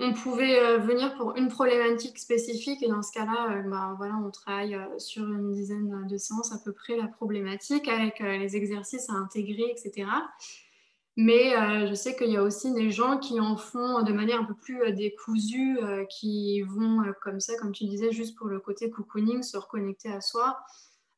on 0.00 0.12
pouvait 0.12 0.78
venir 0.78 1.16
pour 1.16 1.36
une 1.36 1.48
problématique 1.48 2.18
spécifique 2.18 2.84
et 2.84 2.88
dans 2.88 3.02
ce 3.02 3.10
cas-là, 3.10 3.64
bah, 3.68 3.94
voilà, 3.96 4.14
on 4.24 4.30
travaille 4.30 4.78
sur 4.98 5.24
une 5.24 5.50
dizaine 5.50 6.06
de 6.06 6.16
séances 6.16 6.52
à 6.52 6.58
peu 6.64 6.72
près 6.72 6.96
la 6.96 7.08
problématique 7.08 7.88
avec 7.88 8.20
les 8.20 8.54
exercices 8.54 9.10
à 9.10 9.14
intégrer, 9.14 9.64
etc. 9.68 10.06
Mais 11.20 11.56
euh, 11.56 11.88
je 11.88 11.94
sais 11.94 12.14
qu'il 12.14 12.30
y 12.30 12.36
a 12.36 12.42
aussi 12.44 12.72
des 12.72 12.92
gens 12.92 13.18
qui 13.18 13.40
en 13.40 13.56
font 13.56 14.04
de 14.04 14.12
manière 14.12 14.40
un 14.40 14.44
peu 14.44 14.54
plus 14.54 14.80
euh, 14.84 14.92
décousue, 14.92 15.76
euh, 15.82 16.04
qui 16.04 16.62
vont 16.62 17.02
comme 17.22 17.40
ça, 17.40 17.56
comme 17.58 17.72
tu 17.72 17.86
disais, 17.86 18.12
juste 18.12 18.38
pour 18.38 18.46
le 18.46 18.60
côté 18.60 18.88
cocooning, 18.88 19.42
se 19.42 19.56
reconnecter 19.56 20.12
à 20.12 20.20
soi. 20.20 20.60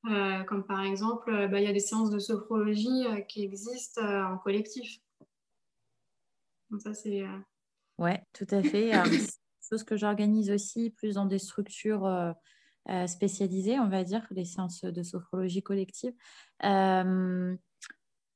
comme 0.03 0.65
par 0.67 0.81
exemple, 0.81 1.31
bah, 1.51 1.61
il 1.61 1.65
y 1.65 1.69
a 1.69 1.75
des 1.75 1.81
séances 1.81 2.09
de 2.09 2.19
sophrologie 2.19 3.05
qui 3.29 3.43
existent 3.43 4.01
en 4.03 4.39
collectif. 4.39 5.01
Donc. 6.71 6.81
Ouais, 7.99 8.23
tout 8.33 8.47
à 8.53 8.63
fait. 8.63 8.93
chose 9.69 9.85
que 9.85 9.99
j'organise 9.99 10.51
aussi 10.51 10.89
plus 10.89 11.17
dans 11.17 11.27
des 11.27 11.39
structures 11.39 12.35
spécialisées, 13.07 13.79
on 13.79 13.91
va 13.91 14.03
dire, 14.03 14.27
les 14.31 14.47
séances 14.47 14.83
de 14.83 15.03
sophrologie 15.03 15.63
collective. 15.63 16.15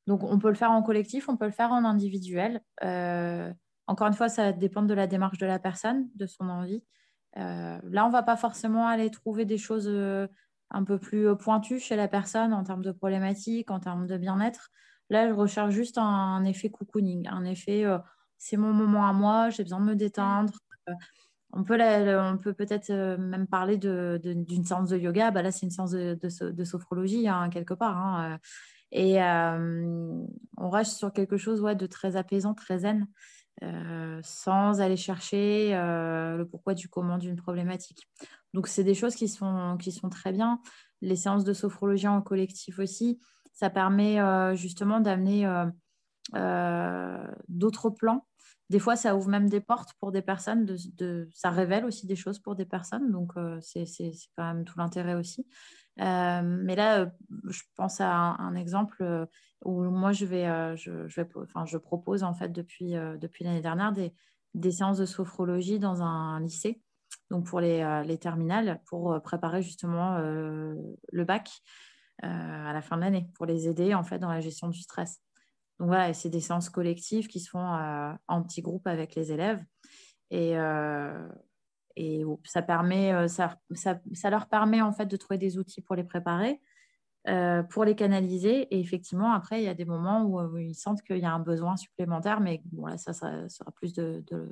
Donc, 0.06 0.22
on 0.22 0.38
peut 0.38 0.48
le 0.48 0.54
faire 0.54 0.70
en 0.70 0.82
collectif, 0.82 1.28
on 1.28 1.36
peut 1.36 1.46
le 1.46 1.52
faire 1.52 1.72
en 1.72 1.84
individuel. 1.84 2.60
Euh, 2.82 3.52
encore 3.86 4.06
une 4.06 4.14
fois, 4.14 4.28
ça 4.28 4.52
dépend 4.52 4.82
de 4.82 4.94
la 4.94 5.06
démarche 5.06 5.38
de 5.38 5.46
la 5.46 5.58
personne, 5.58 6.08
de 6.14 6.26
son 6.26 6.48
envie. 6.48 6.84
Euh, 7.36 7.78
là, 7.84 8.04
on 8.04 8.08
ne 8.08 8.12
va 8.12 8.22
pas 8.22 8.36
forcément 8.36 8.86
aller 8.86 9.10
trouver 9.10 9.44
des 9.44 9.58
choses 9.58 9.88
euh, 9.88 10.26
un 10.70 10.84
peu 10.84 10.98
plus 10.98 11.34
pointues 11.36 11.80
chez 11.80 11.96
la 11.96 12.08
personne 12.08 12.52
en 12.52 12.64
termes 12.64 12.82
de 12.82 12.92
problématiques, 12.92 13.70
en 13.70 13.80
termes 13.80 14.06
de 14.06 14.18
bien-être. 14.18 14.70
Là, 15.10 15.28
je 15.28 15.34
recherche 15.34 15.72
juste 15.72 15.98
un, 15.98 16.44
effet 16.44 16.70
cocooning, 16.70 17.28
un 17.28 17.44
effet 17.44 17.84
c'est 18.38 18.56
mon 18.56 18.72
moment 18.72 19.06
à 19.06 19.12
moi, 19.12 19.50
j'ai 19.50 19.62
besoin 19.62 19.80
de 19.80 19.84
me 19.86 19.96
détendre. 19.96 20.52
on 21.52 21.62
peut, 21.64 21.78
on 21.80 22.38
peut 22.38 22.52
peut-être 22.52 22.90
même 23.16 23.46
parler 23.46 23.78
d'une 23.78 24.64
séance 24.64 24.90
de 24.90 24.98
yoga. 24.98 25.30
Bah 25.30 25.42
là, 25.42 25.50
c'est 25.50 25.66
une 25.66 25.70
séance 25.70 25.92
de, 25.92 26.64
sophrologie, 26.64 27.28
hein, 27.28 27.48
quelque 27.50 27.74
part. 27.74 27.96
Hein. 27.96 28.38
Et 28.94 29.20
euh, 29.20 30.24
on 30.56 30.70
reste 30.70 30.96
sur 30.96 31.12
quelque 31.12 31.36
chose 31.36 31.60
de 31.60 31.86
très 31.86 32.14
apaisant, 32.14 32.54
très 32.54 32.78
zen, 32.78 33.08
euh, 33.64 34.20
sans 34.22 34.80
aller 34.80 34.96
chercher 34.96 35.74
euh, 35.74 36.36
le 36.36 36.46
pourquoi 36.46 36.74
du 36.74 36.88
comment 36.88 37.18
d'une 37.18 37.34
problématique. 37.34 38.08
Donc, 38.54 38.68
c'est 38.68 38.84
des 38.84 38.94
choses 38.94 39.16
qui 39.16 39.26
sont, 39.26 39.76
qui 39.80 39.90
sont 39.90 40.08
très 40.08 40.32
bien. 40.32 40.60
Les 41.02 41.16
séances 41.16 41.42
de 41.42 41.52
sophrologie 41.52 42.06
en 42.06 42.22
collectif 42.22 42.78
aussi, 42.78 43.18
ça 43.52 43.68
permet 43.68 44.16
justement 44.56 45.00
d'amener 45.00 45.44
d'autres 47.48 47.90
plans. 47.90 48.26
Des 48.70 48.78
fois, 48.78 48.94
ça 48.94 49.16
ouvre 49.16 49.28
même 49.28 49.48
des 49.48 49.60
portes 49.60 49.90
pour 49.98 50.12
des 50.12 50.22
personnes, 50.22 50.76
ça 51.32 51.50
révèle 51.50 51.84
aussi 51.84 52.06
des 52.06 52.16
choses 52.16 52.38
pour 52.38 52.54
des 52.54 52.64
personnes, 52.64 53.10
donc 53.10 53.32
c'est 53.60 53.84
quand 54.36 54.54
même 54.54 54.64
tout 54.64 54.78
l'intérêt 54.78 55.14
aussi. 55.14 55.46
Euh, 56.00 56.42
mais 56.42 56.74
là, 56.74 57.00
euh, 57.00 57.06
je 57.48 57.62
pense 57.76 58.00
à 58.00 58.10
un, 58.10 58.54
exemple 58.56 59.02
euh, 59.02 59.26
où 59.64 59.82
moi, 59.82 60.12
je, 60.12 60.24
vais, 60.24 60.44
je, 60.76 60.90
vais, 60.90 61.28
enfin, 61.36 61.64
je 61.66 61.78
propose 61.78 62.22
en 62.22 62.34
fait 62.34 62.50
depuis, 62.50 62.92
depuis 62.92 63.44
l'année 63.44 63.62
dernière 63.62 63.92
des, 63.92 64.12
des, 64.54 64.72
séances 64.72 64.98
de 64.98 65.06
sophrologie 65.06 65.78
dans 65.78 66.02
un, 66.02 66.40
lycée, 66.40 66.82
donc 67.30 67.46
pour 67.46 67.60
les, 67.60 68.02
les 68.06 68.18
terminales, 68.18 68.80
pour 68.86 69.20
préparer 69.22 69.62
justement 69.62 70.18
le 70.18 71.24
bac 71.24 71.50
à 72.22 72.72
la 72.72 72.82
fin 72.82 72.96
de 72.96 73.02
l'année, 73.02 73.30
pour 73.34 73.46
les 73.46 73.68
aider 73.68 73.94
en 73.94 74.04
fait 74.04 74.18
dans 74.18 74.30
la 74.30 74.40
gestion 74.40 74.68
du 74.68 74.80
stress. 74.80 75.22
Donc 75.78 75.88
voilà, 75.88 76.12
c'est 76.12 76.28
des 76.28 76.40
séances 76.40 76.68
collectives 76.68 77.26
qui 77.26 77.40
se 77.40 77.48
font 77.48 78.18
en 78.28 78.42
petits 78.42 78.62
groupes 78.62 78.86
avec 78.86 79.14
les 79.14 79.32
élèves. 79.32 79.64
Et, 80.30 80.56
et 81.96 82.24
ça, 82.44 82.62
permet, 82.62 83.12
euh, 83.12 83.28
ça, 83.28 83.58
ça, 83.74 84.00
ça, 84.12 84.30
leur 84.30 84.48
permet 84.48 84.82
en 84.82 84.92
fait 84.92 85.06
de 85.06 85.16
trouver 85.16 85.38
des 85.38 85.58
outils 85.58 85.80
pour 85.80 85.94
les 85.94 86.04
préparer, 86.04 86.60
euh, 87.28 87.62
pour 87.62 87.84
les 87.84 87.94
canaliser. 87.94 88.62
Et 88.74 88.80
effectivement, 88.80 89.32
après, 89.32 89.60
il 89.62 89.64
y 89.64 89.68
a 89.68 89.74
des 89.74 89.84
moments 89.84 90.24
où, 90.24 90.40
euh, 90.40 90.62
ils 90.62 90.74
sentent 90.74 91.02
qu'il 91.02 91.18
y 91.18 91.24
a 91.24 91.32
un 91.32 91.40
besoin 91.40 91.76
supplémentaire, 91.76 92.40
mais 92.40 92.62
bon, 92.72 92.86
là, 92.86 92.98
ça, 92.98 93.12
ça 93.12 93.48
sera 93.48 93.70
plus 93.72 93.92
de, 93.92 94.24
de, 94.26 94.48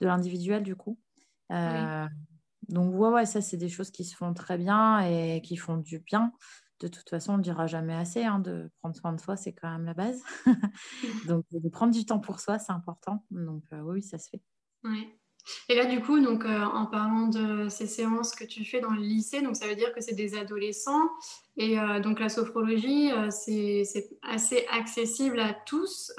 de 0.00 0.06
l'individuel 0.06 0.62
du 0.62 0.76
coup. 0.76 0.98
Donc, 2.68 2.94
ouais, 2.94 3.08
ouais, 3.08 3.24
ça, 3.24 3.40
c'est 3.40 3.56
des 3.56 3.70
choses 3.70 3.90
qui 3.90 4.04
se 4.04 4.14
font 4.14 4.34
très 4.34 4.58
bien 4.58 5.00
et 5.00 5.40
qui 5.42 5.56
font 5.56 5.78
du 5.78 6.00
bien. 6.00 6.32
De 6.80 6.88
toute 6.88 7.08
façon, 7.08 7.34
on 7.34 7.38
ne 7.38 7.42
dira 7.42 7.66
jamais 7.66 7.94
assez. 7.94 8.24
Hein, 8.24 8.40
de 8.40 8.70
prendre 8.80 8.94
soin 8.94 9.14
de 9.14 9.20
soi, 9.20 9.36
c'est 9.36 9.54
quand 9.54 9.70
même 9.70 9.86
la 9.86 9.94
base. 9.94 10.22
Donc, 11.26 11.46
de 11.50 11.68
prendre 11.70 11.94
du 11.94 12.04
temps 12.04 12.18
pour 12.18 12.40
soi, 12.40 12.58
c'est 12.58 12.72
important. 12.72 13.24
Donc, 13.30 13.64
oui, 13.72 14.02
ça 14.02 14.18
se 14.18 14.28
fait. 14.28 14.42
Oui. 14.84 15.18
Et 15.68 15.74
là, 15.74 15.86
du 15.86 16.00
coup, 16.00 16.20
donc, 16.20 16.44
euh, 16.44 16.64
en 16.64 16.86
parlant 16.86 17.26
de 17.26 17.68
ces 17.68 17.86
séances 17.86 18.34
que 18.34 18.44
tu 18.44 18.64
fais 18.64 18.80
dans 18.80 18.90
le 18.90 19.00
lycée, 19.00 19.42
donc 19.42 19.56
ça 19.56 19.66
veut 19.66 19.74
dire 19.74 19.92
que 19.92 20.00
c'est 20.00 20.14
des 20.14 20.36
adolescents. 20.36 21.08
Et 21.56 21.78
euh, 21.78 22.00
donc, 22.00 22.20
la 22.20 22.28
sophrologie, 22.28 23.10
euh, 23.12 23.30
c'est 23.30 23.82
assez 24.22 24.66
accessible 24.70 25.40
à 25.40 25.52
tous. 25.52 26.12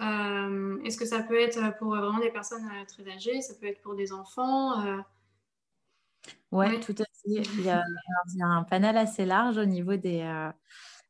Est-ce 0.83 0.97
que 0.97 1.05
ça 1.05 1.23
peut 1.23 1.39
être 1.39 1.77
pour 1.77 1.95
vraiment 1.95 2.19
des 2.19 2.31
personnes 2.31 2.67
très 2.87 3.09
âgées? 3.11 3.41
Ça 3.41 3.53
peut 3.59 3.67
être 3.67 3.81
pour 3.81 3.95
des 3.95 4.11
enfants 4.11 4.83
Oui, 6.51 6.67
ouais, 6.67 6.79
tout 6.79 6.95
à 6.97 7.03
fait. 7.03 7.09
Il 7.25 7.61
y, 7.61 7.69
a, 7.69 7.83
il 8.33 8.37
y, 8.37 8.41
a, 8.41 8.47
un 8.47 8.63
panel 8.63 8.97
assez 8.97 9.25
large 9.25 9.57
au 9.57 9.65
niveau 9.65 9.95
des, 9.95 10.23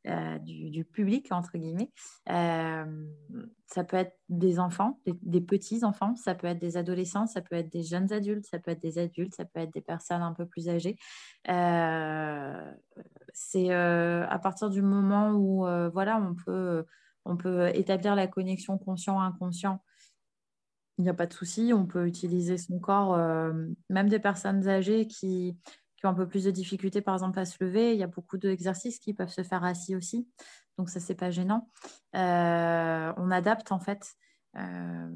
euh, 0.06 0.38
du, 0.38 0.84
public, 0.84 1.30
entre 1.30 1.58
guillemets. 1.58 1.90
Euh, 2.30 3.06
ça 3.66 3.84
peut 3.84 3.98
être 3.98 4.16
des 4.30 4.58
enfants, 4.58 4.98
des, 5.04 5.42
petits-enfants, 5.42 6.16
ça 6.16 6.34
peut 6.34 6.46
être 6.46 6.58
des 6.58 6.78
adolescents, 6.78 7.26
ça 7.26 7.42
peut 7.42 7.56
être 7.56 7.70
des 7.70 7.82
jeunes 7.82 8.10
adultes, 8.10 8.46
ça 8.46 8.58
peut 8.58 8.70
être 8.70 8.80
des 8.80 8.98
adultes, 8.98 9.34
ça 9.34 9.44
peut 9.44 9.60
être 9.60 9.74
des 9.74 9.82
personnes 9.82 10.22
un 10.22 10.32
peu 10.32 10.46
plus 10.46 10.70
âgées. 10.70 10.96
Euh, 11.50 12.72
c'est 13.34 13.70
à 13.72 14.38
partir 14.42 14.70
du 14.70 14.80
moment 14.80 15.32
où 15.32 15.66
voilà, 15.92 16.16
on, 16.16 16.34
peut, 16.34 16.86
on 17.26 17.36
peut 17.36 17.68
établir 17.74 18.14
la 18.14 18.26
connexion 18.26 18.78
conscient-inconscient 18.78 19.82
il 20.98 21.04
n'y 21.04 21.08
a 21.08 21.14
pas 21.14 21.26
de 21.26 21.32
souci, 21.32 21.72
on 21.74 21.86
peut 21.86 22.06
utiliser 22.06 22.58
son 22.58 22.78
corps, 22.78 23.16
même 23.88 24.10
des 24.10 24.18
personnes 24.18 24.68
âgées 24.68 25.06
qui, 25.06 25.56
qui 26.00 26.06
ont 26.06 26.10
un 26.10 26.14
peu 26.14 26.26
plus 26.26 26.44
de 26.44 26.50
difficultés, 26.50 27.02
par 27.02 27.14
exemple, 27.14 27.38
à 27.38 27.44
se 27.44 27.62
lever. 27.62 27.92
Il 27.92 27.98
y 27.98 28.02
a 28.02 28.06
beaucoup 28.06 28.38
d'exercices 28.38 28.98
qui 28.98 29.12
peuvent 29.12 29.30
se 29.30 29.42
faire 29.42 29.62
assis 29.64 29.94
aussi. 29.94 30.26
Donc, 30.78 30.88
ça, 30.88 30.98
c'est 30.98 31.14
pas 31.14 31.30
gênant. 31.30 31.68
Euh, 32.16 33.12
on 33.18 33.30
adapte, 33.30 33.70
en 33.70 33.78
fait. 33.78 34.14
Euh, 34.56 35.10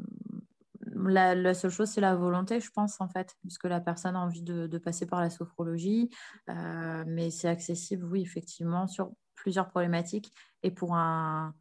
la, 0.94 1.54
seule 1.54 1.70
chose, 1.70 1.88
c'est 1.88 2.02
la 2.02 2.14
volonté, 2.14 2.60
je 2.60 2.70
pense, 2.70 3.00
en 3.00 3.08
fait, 3.08 3.34
parce 3.42 3.56
que 3.56 3.66
la 3.66 3.80
personne 3.80 4.14
a 4.14 4.20
envie 4.20 4.42
de, 4.42 4.78
passer 4.78 5.06
par 5.06 5.22
la 5.22 5.30
sophrologie. 5.30 6.10
Euh, 6.50 7.04
mais 7.06 7.30
c'est 7.30 7.48
accessible, 7.48 8.04
oui, 8.04 8.20
effectivement, 8.20 8.86
sur 8.86 9.10
plusieurs 9.34 9.68
problématiques 9.68 10.32
et 10.62 10.70
pour 10.70 10.94
un, 10.94 11.54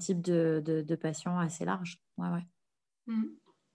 type 0.00 0.20
de, 0.20 0.60
de, 0.64 0.94
patient 0.96 1.38
assez 1.38 1.64
large. 1.64 2.02
Ouais, 2.16 2.28
ouais. 2.28 2.46
Mm. 3.06 3.26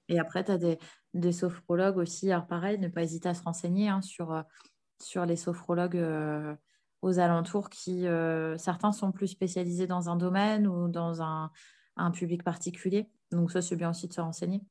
Et 0.09 0.19
après, 0.19 0.43
tu 0.43 0.51
as 0.51 0.57
des, 0.57 0.77
des, 1.13 1.31
sophrologues 1.31 1.97
aussi. 1.97 2.29
Alors, 2.29 2.47
pareil, 2.47 2.77
ne 2.79 2.89
pas 2.89 3.03
hésiter 3.03 3.29
à 3.29 3.33
se 3.33 3.43
renseigner 3.43 3.87
hein, 3.87 4.01
sur 4.01 4.43
sur 5.01 5.25
les 5.25 5.35
sophrologues 5.35 5.97
euh, 5.97 6.55
aux 7.01 7.19
alentours 7.19 7.69
qui, 7.69 8.07
euh, 8.07 8.57
certains 8.57 8.91
sont 8.91 9.11
plus 9.11 9.27
spécialisés 9.27 9.87
dans 9.87 10.09
un 10.09 10.15
domaine 10.15 10.67
ou 10.67 10.87
dans 10.87 11.21
un, 11.21 11.51
public 12.13 12.43
particulier. 12.43 13.09
Donc 13.31 13.51
ça, 13.51 13.61
c'est 13.61 13.75
bien 13.75 13.91
aussi 13.91 14.07
de 14.07 14.13
se 14.13 14.21
renseigner. 14.21 14.61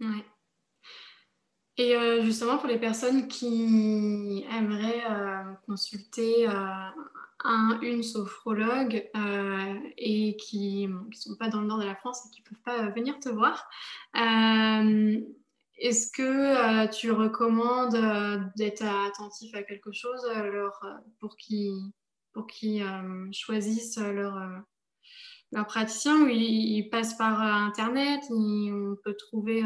Ouais. 0.00 0.24
Et 1.76 1.96
euh, 1.96 2.22
justement, 2.22 2.58
pour 2.58 2.68
les 2.68 2.78
personnes 2.78 3.26
qui 3.26 4.44
aimeraient 4.50 5.02
consulter 5.66 6.46
un, 6.46 7.80
une 7.80 8.02
sophrologue 8.02 9.10
et 9.96 10.36
qui 10.36 10.86
ne 10.86 11.14
sont 11.14 11.36
pas 11.36 11.48
dans 11.48 11.60
le 11.62 11.66
nord 11.66 11.78
de 11.78 11.84
la 11.84 11.96
France 11.96 12.26
et 12.26 12.30
qui 12.30 12.42
ne 12.42 12.48
peuvent 12.48 12.62
pas 12.64 12.90
venir 12.90 13.18
te 13.18 13.30
voir, 13.30 13.68
est-ce 15.76 16.10
que 16.12 16.22
euh, 16.22 16.88
tu 16.88 17.10
recommandes 17.10 17.96
euh, 17.96 18.38
d'être 18.56 18.84
attentif 18.84 19.54
à 19.54 19.62
quelque 19.62 19.92
chose 19.92 20.24
euh, 20.36 20.68
pour 21.20 21.36
qu'ils 21.36 21.92
choisissent 23.32 23.98
leur, 23.98 24.38
leur 25.52 25.66
praticien? 25.66 26.22
Ou 26.22 26.28
ils, 26.28 26.88
passent 26.90 27.16
par 27.16 27.40
Internet 27.40 28.20
On 28.30 28.96
peut 29.02 29.14
trouver 29.14 29.62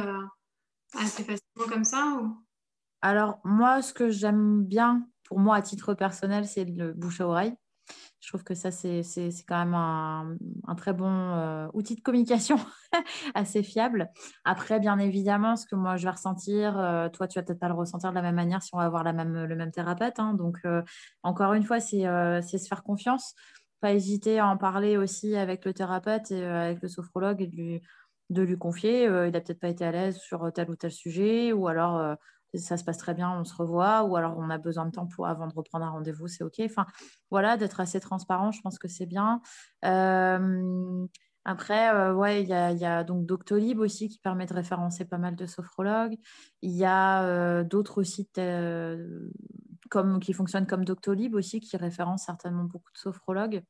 assez 0.95 1.25
facilement 1.25 1.69
comme 1.69 1.85
ça 1.85 2.23
Alors, 3.03 3.41
moi, 3.45 3.83
ce 3.83 3.93
que 3.93 4.11
j'aime 4.11 4.65
bien, 4.65 5.07
pour 5.25 5.39
moi, 5.39 5.57
à 5.57 5.63
titre 5.63 5.95
personnel, 5.95 6.47
c'est 6.47 6.65
le 6.65 6.93
bouche 6.95 7.21
à 7.21 7.29
oreille. 7.29 7.55
Je 8.21 8.29
trouve 8.29 8.43
que 8.43 8.55
ça, 8.55 8.71
c'est 8.73 9.03
quand 9.47 9.59
même 9.59 9.75
un, 9.75 10.75
très 10.77 10.93
bon 10.93 11.09
euh, 11.09 11.69
outil 11.73 11.95
de 11.95 12.01
communication 12.01 12.57
assez 13.35 13.63
fiable. 13.63 14.11
Après, 14.45 14.81
bien 14.81 14.99
évidemment, 14.99 15.55
ce 15.55 15.67
que 15.67 15.77
moi 15.77 15.97
je 15.97 16.05
vais 16.05 16.11
ressentir, 16.11 16.77
euh, 16.79 17.09
toi, 17.09 17.29
tu 17.29 17.39
vas 17.39 17.45
peut-être 17.45 17.61
pas 17.61 17.69
le 17.69 17.75
ressentir 17.75 18.11
de 18.11 18.17
la 18.17 18.23
même 18.23 18.35
manière 18.35 18.63
si 18.63 18.71
on 18.75 18.79
va 18.79 18.85
avoir 18.85 19.05
la 19.05 19.13
même, 19.13 19.45
le 19.45 19.57
même 19.57 19.71
thérapeute. 19.71 20.19
Hein. 20.19 20.35
Donc, 20.35 20.59
euh, 20.65 20.83
encore 21.23 21.53
une 21.53 21.63
fois, 21.63 21.79
c'est 21.79 22.03
se 22.03 22.69
faire 22.69 22.83
confiance. 22.83 23.35
Pas 23.81 23.93
hésiter 23.93 24.41
à 24.41 24.49
en 24.49 24.57
parler 24.57 24.97
aussi 24.97 25.37
avec 25.37 25.65
le 25.65 25.73
thérapeute 25.73 26.33
et 26.33 26.45
avec 26.45 26.83
le 26.83 26.89
sophrologue 26.89 27.41
et 27.41 27.47
de 27.47 27.55
lui, 27.57 27.83
de 28.31 28.43
lui 28.43 28.59
confier. 28.59 29.05
il 29.05 29.31
n'a 29.31 29.41
peut-être 29.41 29.61
pas 29.61 29.69
été 29.69 29.85
à 29.85 29.93
l'aise 29.93 30.19
sur 30.19 30.53
tel 30.53 30.69
ou 30.71 30.75
tel 30.75 30.91
sujet 30.91 31.53
ou 31.53 31.69
alors 31.69 32.17
ça 32.55 32.77
se 32.77 32.85
passe 32.85 32.99
très 32.99 33.15
bien, 33.15 33.31
on 33.31 33.45
se 33.45 33.55
revoit, 33.55 34.05
ou 34.05 34.17
alors 34.17 34.37
on 34.39 34.51
a 34.51 34.59
besoin 34.59 34.87
de 34.87 34.91
temps 34.91 35.07
pour, 35.07 35.27
avant 35.27 35.47
de 35.47 35.55
reprendre 35.55 35.85
un 35.85 35.91
rendez-vous, 35.91 36.29
c'est 36.29 36.45
OK. 36.45 36.61
Enfin, 36.61 36.87
voilà, 37.31 37.57
d'être 37.57 37.81
assez 37.81 38.01
transparent, 38.01 38.53
je 38.53 38.61
pense 38.63 38.79
que 38.79 38.89
c'est 38.89 39.07
bien. 39.07 39.41
Euh, 39.85 41.07
après, 41.45 41.95
euh, 41.95 42.15
ouais, 42.15 42.43
il 42.43 42.49
y 42.49 42.55
a, 42.55 42.73
y 42.73 42.85
a, 42.85 43.05
donc 43.05 43.27
Doctolib 43.27 43.81
aussi 43.81 44.09
qui 44.09 44.19
permet 44.19 44.47
de 44.47 44.55
référencer 44.55 45.05
pas 45.05 45.19
mal 45.19 45.37
de 45.37 45.47
sophrologues. 45.47 46.17
Il 46.63 46.73
y 46.73 46.85
a 46.85 47.25
euh, 47.25 47.65
d'autres 47.65 48.03
sites 48.03 48.41
comme, 49.91 50.21
qui 50.21 50.33
fonctionnent 50.33 50.67
comme 50.67 50.85
Doctolib 50.85 51.35
aussi 51.35 51.61
qui 51.61 51.77
référencent 51.77 52.27
certainement 52.27 52.65
beaucoup 52.65 52.93
de 52.93 52.99
sophrologues. 52.99 53.63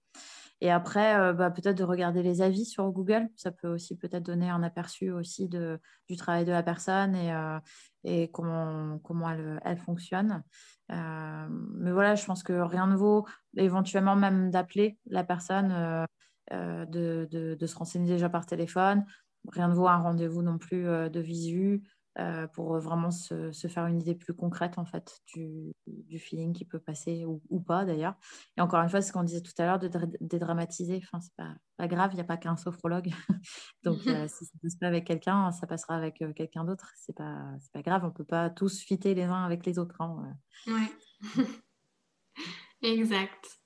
Et 0.61 0.71
après, 0.71 1.17
euh, 1.17 1.33
bah, 1.33 1.51
peut-être 1.51 1.79
de 1.79 1.85
regarder 1.85 2.23
les 2.23 2.43
avis 2.43 2.65
sur 2.65 2.91
Google. 2.91 3.29
Ça 3.37 3.53
peut 3.53 3.69
aussi 3.69 3.97
peut-être 3.97 4.25
donner 4.25 4.51
un 4.51 4.63
aperçu 4.63 5.11
aussi 5.11 5.49
du 5.49 6.17
travail 6.17 6.45
de 6.45 6.51
la 6.51 6.63
personne 6.63 7.15
et, 7.15 7.33
euh, 7.33 7.59
et 8.05 8.31
comment, 8.31 8.99
comment 9.01 9.31
elle, 9.31 9.61
elle 9.65 9.79
fonctionne. 9.79 10.43
Euh, 10.91 11.47
mais 11.51 11.93
voilà, 11.93 12.15
je 12.15 12.25
pense 12.25 12.43
que 12.43 12.53
rien 12.53 12.87
ne 12.87 12.97
vaut 12.97 13.27
éventuellement 13.57 14.17
même 14.17 14.51
d'appeler 14.51 14.99
la 15.07 15.25
personne, 15.25 16.07
de, 16.51 17.29
de, 17.31 17.55
de, 17.55 17.67
se 17.67 17.77
renseigner 17.77 18.13
déjà 18.13 18.29
par 18.29 18.47
téléphone. 18.47 19.05
Rien 19.53 19.69
ne 19.69 19.75
vaut 19.75 19.89
un 19.89 19.99
rendez-vous 19.99 20.43
non 20.43 20.59
plus 20.59 20.85
de 20.85 21.21
visu. 21.21 21.83
Euh, 22.19 22.49
pour 22.49 22.77
vraiment 22.81 23.13
se, 23.13 23.53
faire 23.69 23.87
une 23.87 24.01
idée 24.01 24.17
plus 24.17 24.35
concrète 24.35 24.77
en 24.77 24.85
fait 24.85 25.21
du, 25.33 25.73
feeling 26.19 26.53
qui 26.53 26.65
peut 26.65 26.81
passer 26.81 27.25
ou, 27.25 27.61
pas 27.61 27.85
d'ailleurs. 27.85 28.15
Et 28.57 28.61
encore 28.61 28.81
une 28.81 28.89
fois, 28.89 29.01
ce 29.03 29.13
qu'on 29.13 29.23
disait 29.23 29.41
tout 29.41 29.53
à 29.59 29.67
l'heure 29.67 29.79
de 29.79 29.89
dédramatiser, 30.21 31.01
enfin, 31.01 31.21
c'est 31.21 31.35
pas, 31.37 31.55
pas 31.77 31.87
grave, 31.87 32.11
il 32.13 32.17
n'y 32.17 32.21
a 32.21 32.25
pas 32.25 32.37
qu'un 32.37 32.57
sophrologue. 32.57 33.11
Donc 33.85 34.05
euh, 34.09 34.27
si 34.29 34.47
ça 34.47 34.51
ne 34.57 34.61
passe 34.63 34.77
pas 34.81 34.89
avec 34.89 35.07
quelqu'un, 35.07 35.53
ça 35.53 35.69
passera 35.69 35.95
avec 35.95 36.21
euh, 36.21 36.33
quelqu'un 36.33 36.65
d'autre. 36.65 36.91
C'est 36.97 37.15
pas, 37.15 37.53
pas 37.73 37.83
grave, 37.83 38.03
on 38.03 38.09
ne 38.09 38.13
peut 38.13 38.25
pas 38.25 38.51
tous 38.51 38.81
fitter 38.81 39.15
les 39.15 39.23
uns 39.23 39.45
avec 39.45 39.65
les 39.65 39.79
autres. 39.79 40.01
Hein, 40.01 40.37
ouais. 40.67 40.91
exact. 42.83 43.61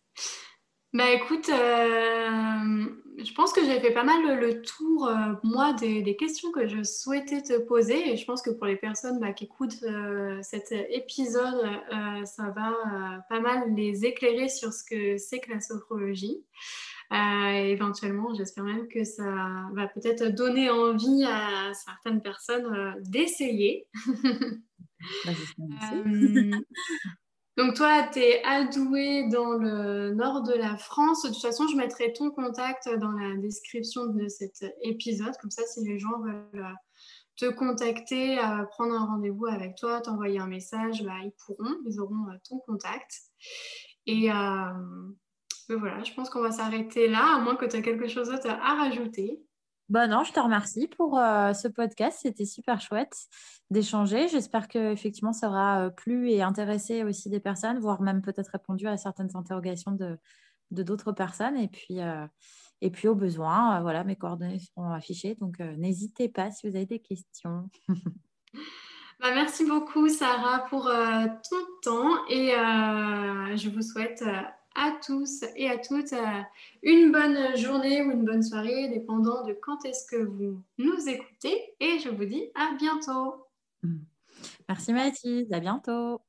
Bah 0.93 1.11
écoute, 1.11 1.49
euh, 1.49 2.85
je 3.17 3.33
pense 3.33 3.55
que 3.55 3.65
j'ai 3.65 3.81
fait 3.81 3.93
pas 3.93 4.05
mal 4.05 4.39
le, 4.39 4.61
tour, 4.61 5.07
euh, 5.07 5.33
moi, 5.43 5.73
des, 5.73 6.17
questions 6.17 6.53
que 6.53 6.69
je 6.69 6.83
souhaitais 6.83 7.41
te 7.41 7.59
poser. 7.61 8.13
Et 8.13 8.19
je 8.19 8.27
pense 8.27 8.43
que 8.43 8.51
pour 8.51 8.67
les 8.67 8.77
personnes 8.77 9.19
bah, 9.19 9.33
qui 9.33 9.45
écoutent 9.45 9.83
euh, 9.85 10.39
cet 10.43 10.71
épisode, 10.91 11.67
ça 12.25 12.51
va 12.51 13.25
pas 13.31 13.41
mal 13.41 13.75
les 13.75 14.05
éclairer 14.05 14.51
sur 14.51 14.71
ce 14.75 14.85
que 14.85 15.17
c'est 15.17 15.41
que 15.41 15.51
la 15.51 15.61
sophrologie. 15.61 16.45
éventuellement, 17.11 18.35
j'espère 18.35 18.65
même 18.65 18.87
que 18.89 19.05
ça 19.05 19.71
va 19.73 19.87
peut-être 19.87 20.29
donner 20.29 20.69
envie 20.69 21.25
à 21.25 21.73
certaines 21.73 22.21
personnes 22.21 22.97
d'essayer. 23.01 23.87
Bah, 25.25 25.33
Donc 27.59 27.75
toi, 27.75 28.09
tu 28.11 28.19
es 28.19 28.43
adoué 28.45 29.29
dans 29.29 29.53
le 29.53 30.15
nord 30.15 30.43
de 30.43 30.55
la 30.55 30.77
France. 30.79 31.23
De 31.23 31.29
toute 31.29 31.43
façon, 31.43 31.69
je 31.69 31.77
mettrai 31.77 32.13
ton 32.15 32.31
contact 32.31 32.89
dans 32.99 33.13
la 33.13 33.37
description 33.37 34.07
de 34.07 34.27
cet 34.29 34.65
épisode. 34.83 35.37
Comme 35.41 35.51
ça, 35.51 35.63
si 35.67 35.85
les 35.85 35.99
gens 35.99 36.19
veulent 36.21 36.49
euh, 36.55 36.73
te 37.37 37.51
contacter, 37.51 38.39
euh, 38.39 38.65
prendre 38.71 38.95
un 38.95 39.05
rendez-vous 39.05 39.47
avec 39.47 39.77
toi, 39.77 40.01
t'envoyer 40.01 40.39
un 40.39 40.47
message, 40.47 41.03
bah, 41.03 41.19
ils 41.23 41.33
pourront, 41.45 41.77
ils 41.87 42.01
auront 42.01 42.27
euh, 42.31 42.37
ton 42.49 42.59
contact. 42.61 43.13
Et 44.07 44.29
voilà, 45.69 46.03
je 46.03 46.13
pense 46.15 46.29
qu'on 46.29 46.43
va 46.43 46.53
s'arrêter 46.53 47.09
là, 47.09 47.37
à 47.37 47.39
moins 47.39 47.57
que 47.57 47.67
tu 47.67 47.77
aies 47.77 47.83
quelque 47.83 48.09
chose 48.09 48.29
d'autre 48.29 48.49
à 48.49 48.75
rajouter. 48.77 49.41
Bah 49.93 50.07
non, 50.07 50.25
je 50.25 50.33
te 50.33 50.41
remercie 50.41 50.89
pour 50.89 51.19
euh, 51.19 51.53
ce 51.53 51.69
podcast. 51.69 52.21
C'était 52.23 52.47
super 52.47 52.81
chouette 52.81 53.15
d'échanger. 53.69 54.27
J'espère 54.27 54.67
que 54.67 54.91
effectivement 54.91 55.35
ça 55.35 55.49
aura 55.51 55.81
euh, 55.81 55.91
plu 55.91 56.31
et 56.31 56.41
intéressé 56.41 57.05
aussi 57.05 57.29
des 57.29 57.41
personnes, 57.41 57.79
voire 57.79 58.01
même 58.01 58.23
peut-être 58.23 58.53
répondu 58.53 58.87
à 58.87 58.97
certaines 58.97 59.37
interrogations 59.37 59.91
de 59.91 60.19
d'autres 60.71 61.13
personnes. 61.13 61.59
Et 61.59 61.69
puis, 61.69 62.01
euh, 62.01 62.27
et 62.81 62.91
puis 62.91 63.07
au 63.07 63.15
besoin, 63.15 63.83
voilà, 63.83 64.03
mes 64.03 64.17
coordonnées 64.17 64.61
seront 64.61 64.89
affichées. 64.93 65.37
Donc 65.43 65.59
n'hésitez 65.59 66.31
pas 66.31 66.51
si 66.51 66.67
vous 66.67 66.75
avez 66.75 66.87
des 66.87 67.01
questions. 67.01 67.69
Bah, 69.21 69.33
merci 69.33 69.65
beaucoup 69.65 70.09
Sarah 70.09 70.65
pour 70.69 70.91
ton 70.91 71.57
temps 71.83 72.27
et 72.29 72.49
je 72.51 73.69
vous 73.69 73.83
souhaite 73.83 74.25
à 74.75 74.93
tous 75.05 75.45
et 75.57 75.69
à 75.69 75.79
toutes 75.79 76.13
euh, 76.13 76.41
une 76.83 77.13
bonne 77.13 77.57
journée 77.57 78.03
ou 78.03 78.11
une 78.11 78.25
bonne 78.25 78.43
soirée, 78.43 78.89
dépendant 78.89 79.45
de 79.45 79.53
quand 79.53 79.85
est-ce 79.85 80.07
que 80.07 80.23
vous 80.23 80.63
nous 80.79 81.09
écoutez. 81.09 81.75
Et 81.81 81.99
je 81.99 82.09
vous 82.09 82.25
dis 82.25 82.51
à 82.55 82.75
bientôt. 82.79 83.47
Merci 84.69 84.93
Mathilde, 84.93 85.53
à 85.53 85.61
bientôt. 85.61 86.21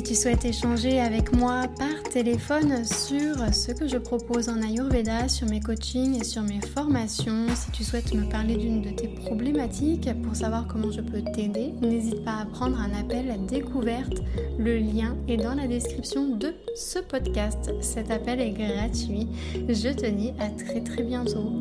Si 0.00 0.14
tu 0.14 0.14
souhaites 0.14 0.46
échanger 0.46 0.98
avec 0.98 1.36
moi 1.36 1.64
par 1.78 2.02
téléphone 2.10 2.86
sur 2.86 3.36
ce 3.52 3.70
que 3.70 3.86
je 3.86 3.98
propose 3.98 4.48
en 4.48 4.62
Ayurveda, 4.62 5.28
sur 5.28 5.46
mes 5.46 5.60
coachings 5.60 6.18
et 6.18 6.24
sur 6.24 6.40
mes 6.40 6.60
formations, 6.74 7.46
si 7.54 7.70
tu 7.70 7.84
souhaites 7.84 8.14
me 8.14 8.26
parler 8.30 8.56
d'une 8.56 8.80
de 8.80 8.88
tes 8.88 9.08
problématiques 9.08 10.08
pour 10.22 10.34
savoir 10.34 10.66
comment 10.66 10.90
je 10.90 11.02
peux 11.02 11.20
t'aider, 11.20 11.74
n'hésite 11.82 12.24
pas 12.24 12.38
à 12.40 12.46
prendre 12.46 12.80
un 12.80 12.98
appel 12.98 13.30
à 13.30 13.36
découverte. 13.36 14.22
Le 14.58 14.78
lien 14.78 15.18
est 15.28 15.36
dans 15.36 15.54
la 15.54 15.66
description 15.66 16.34
de 16.34 16.54
ce 16.74 17.00
podcast. 17.00 17.70
Cet 17.82 18.10
appel 18.10 18.40
est 18.40 18.52
gratuit. 18.52 19.28
Je 19.68 19.92
te 19.92 20.06
dis 20.06 20.32
à 20.38 20.48
très 20.48 20.80
très 20.80 21.02
bientôt. 21.02 21.52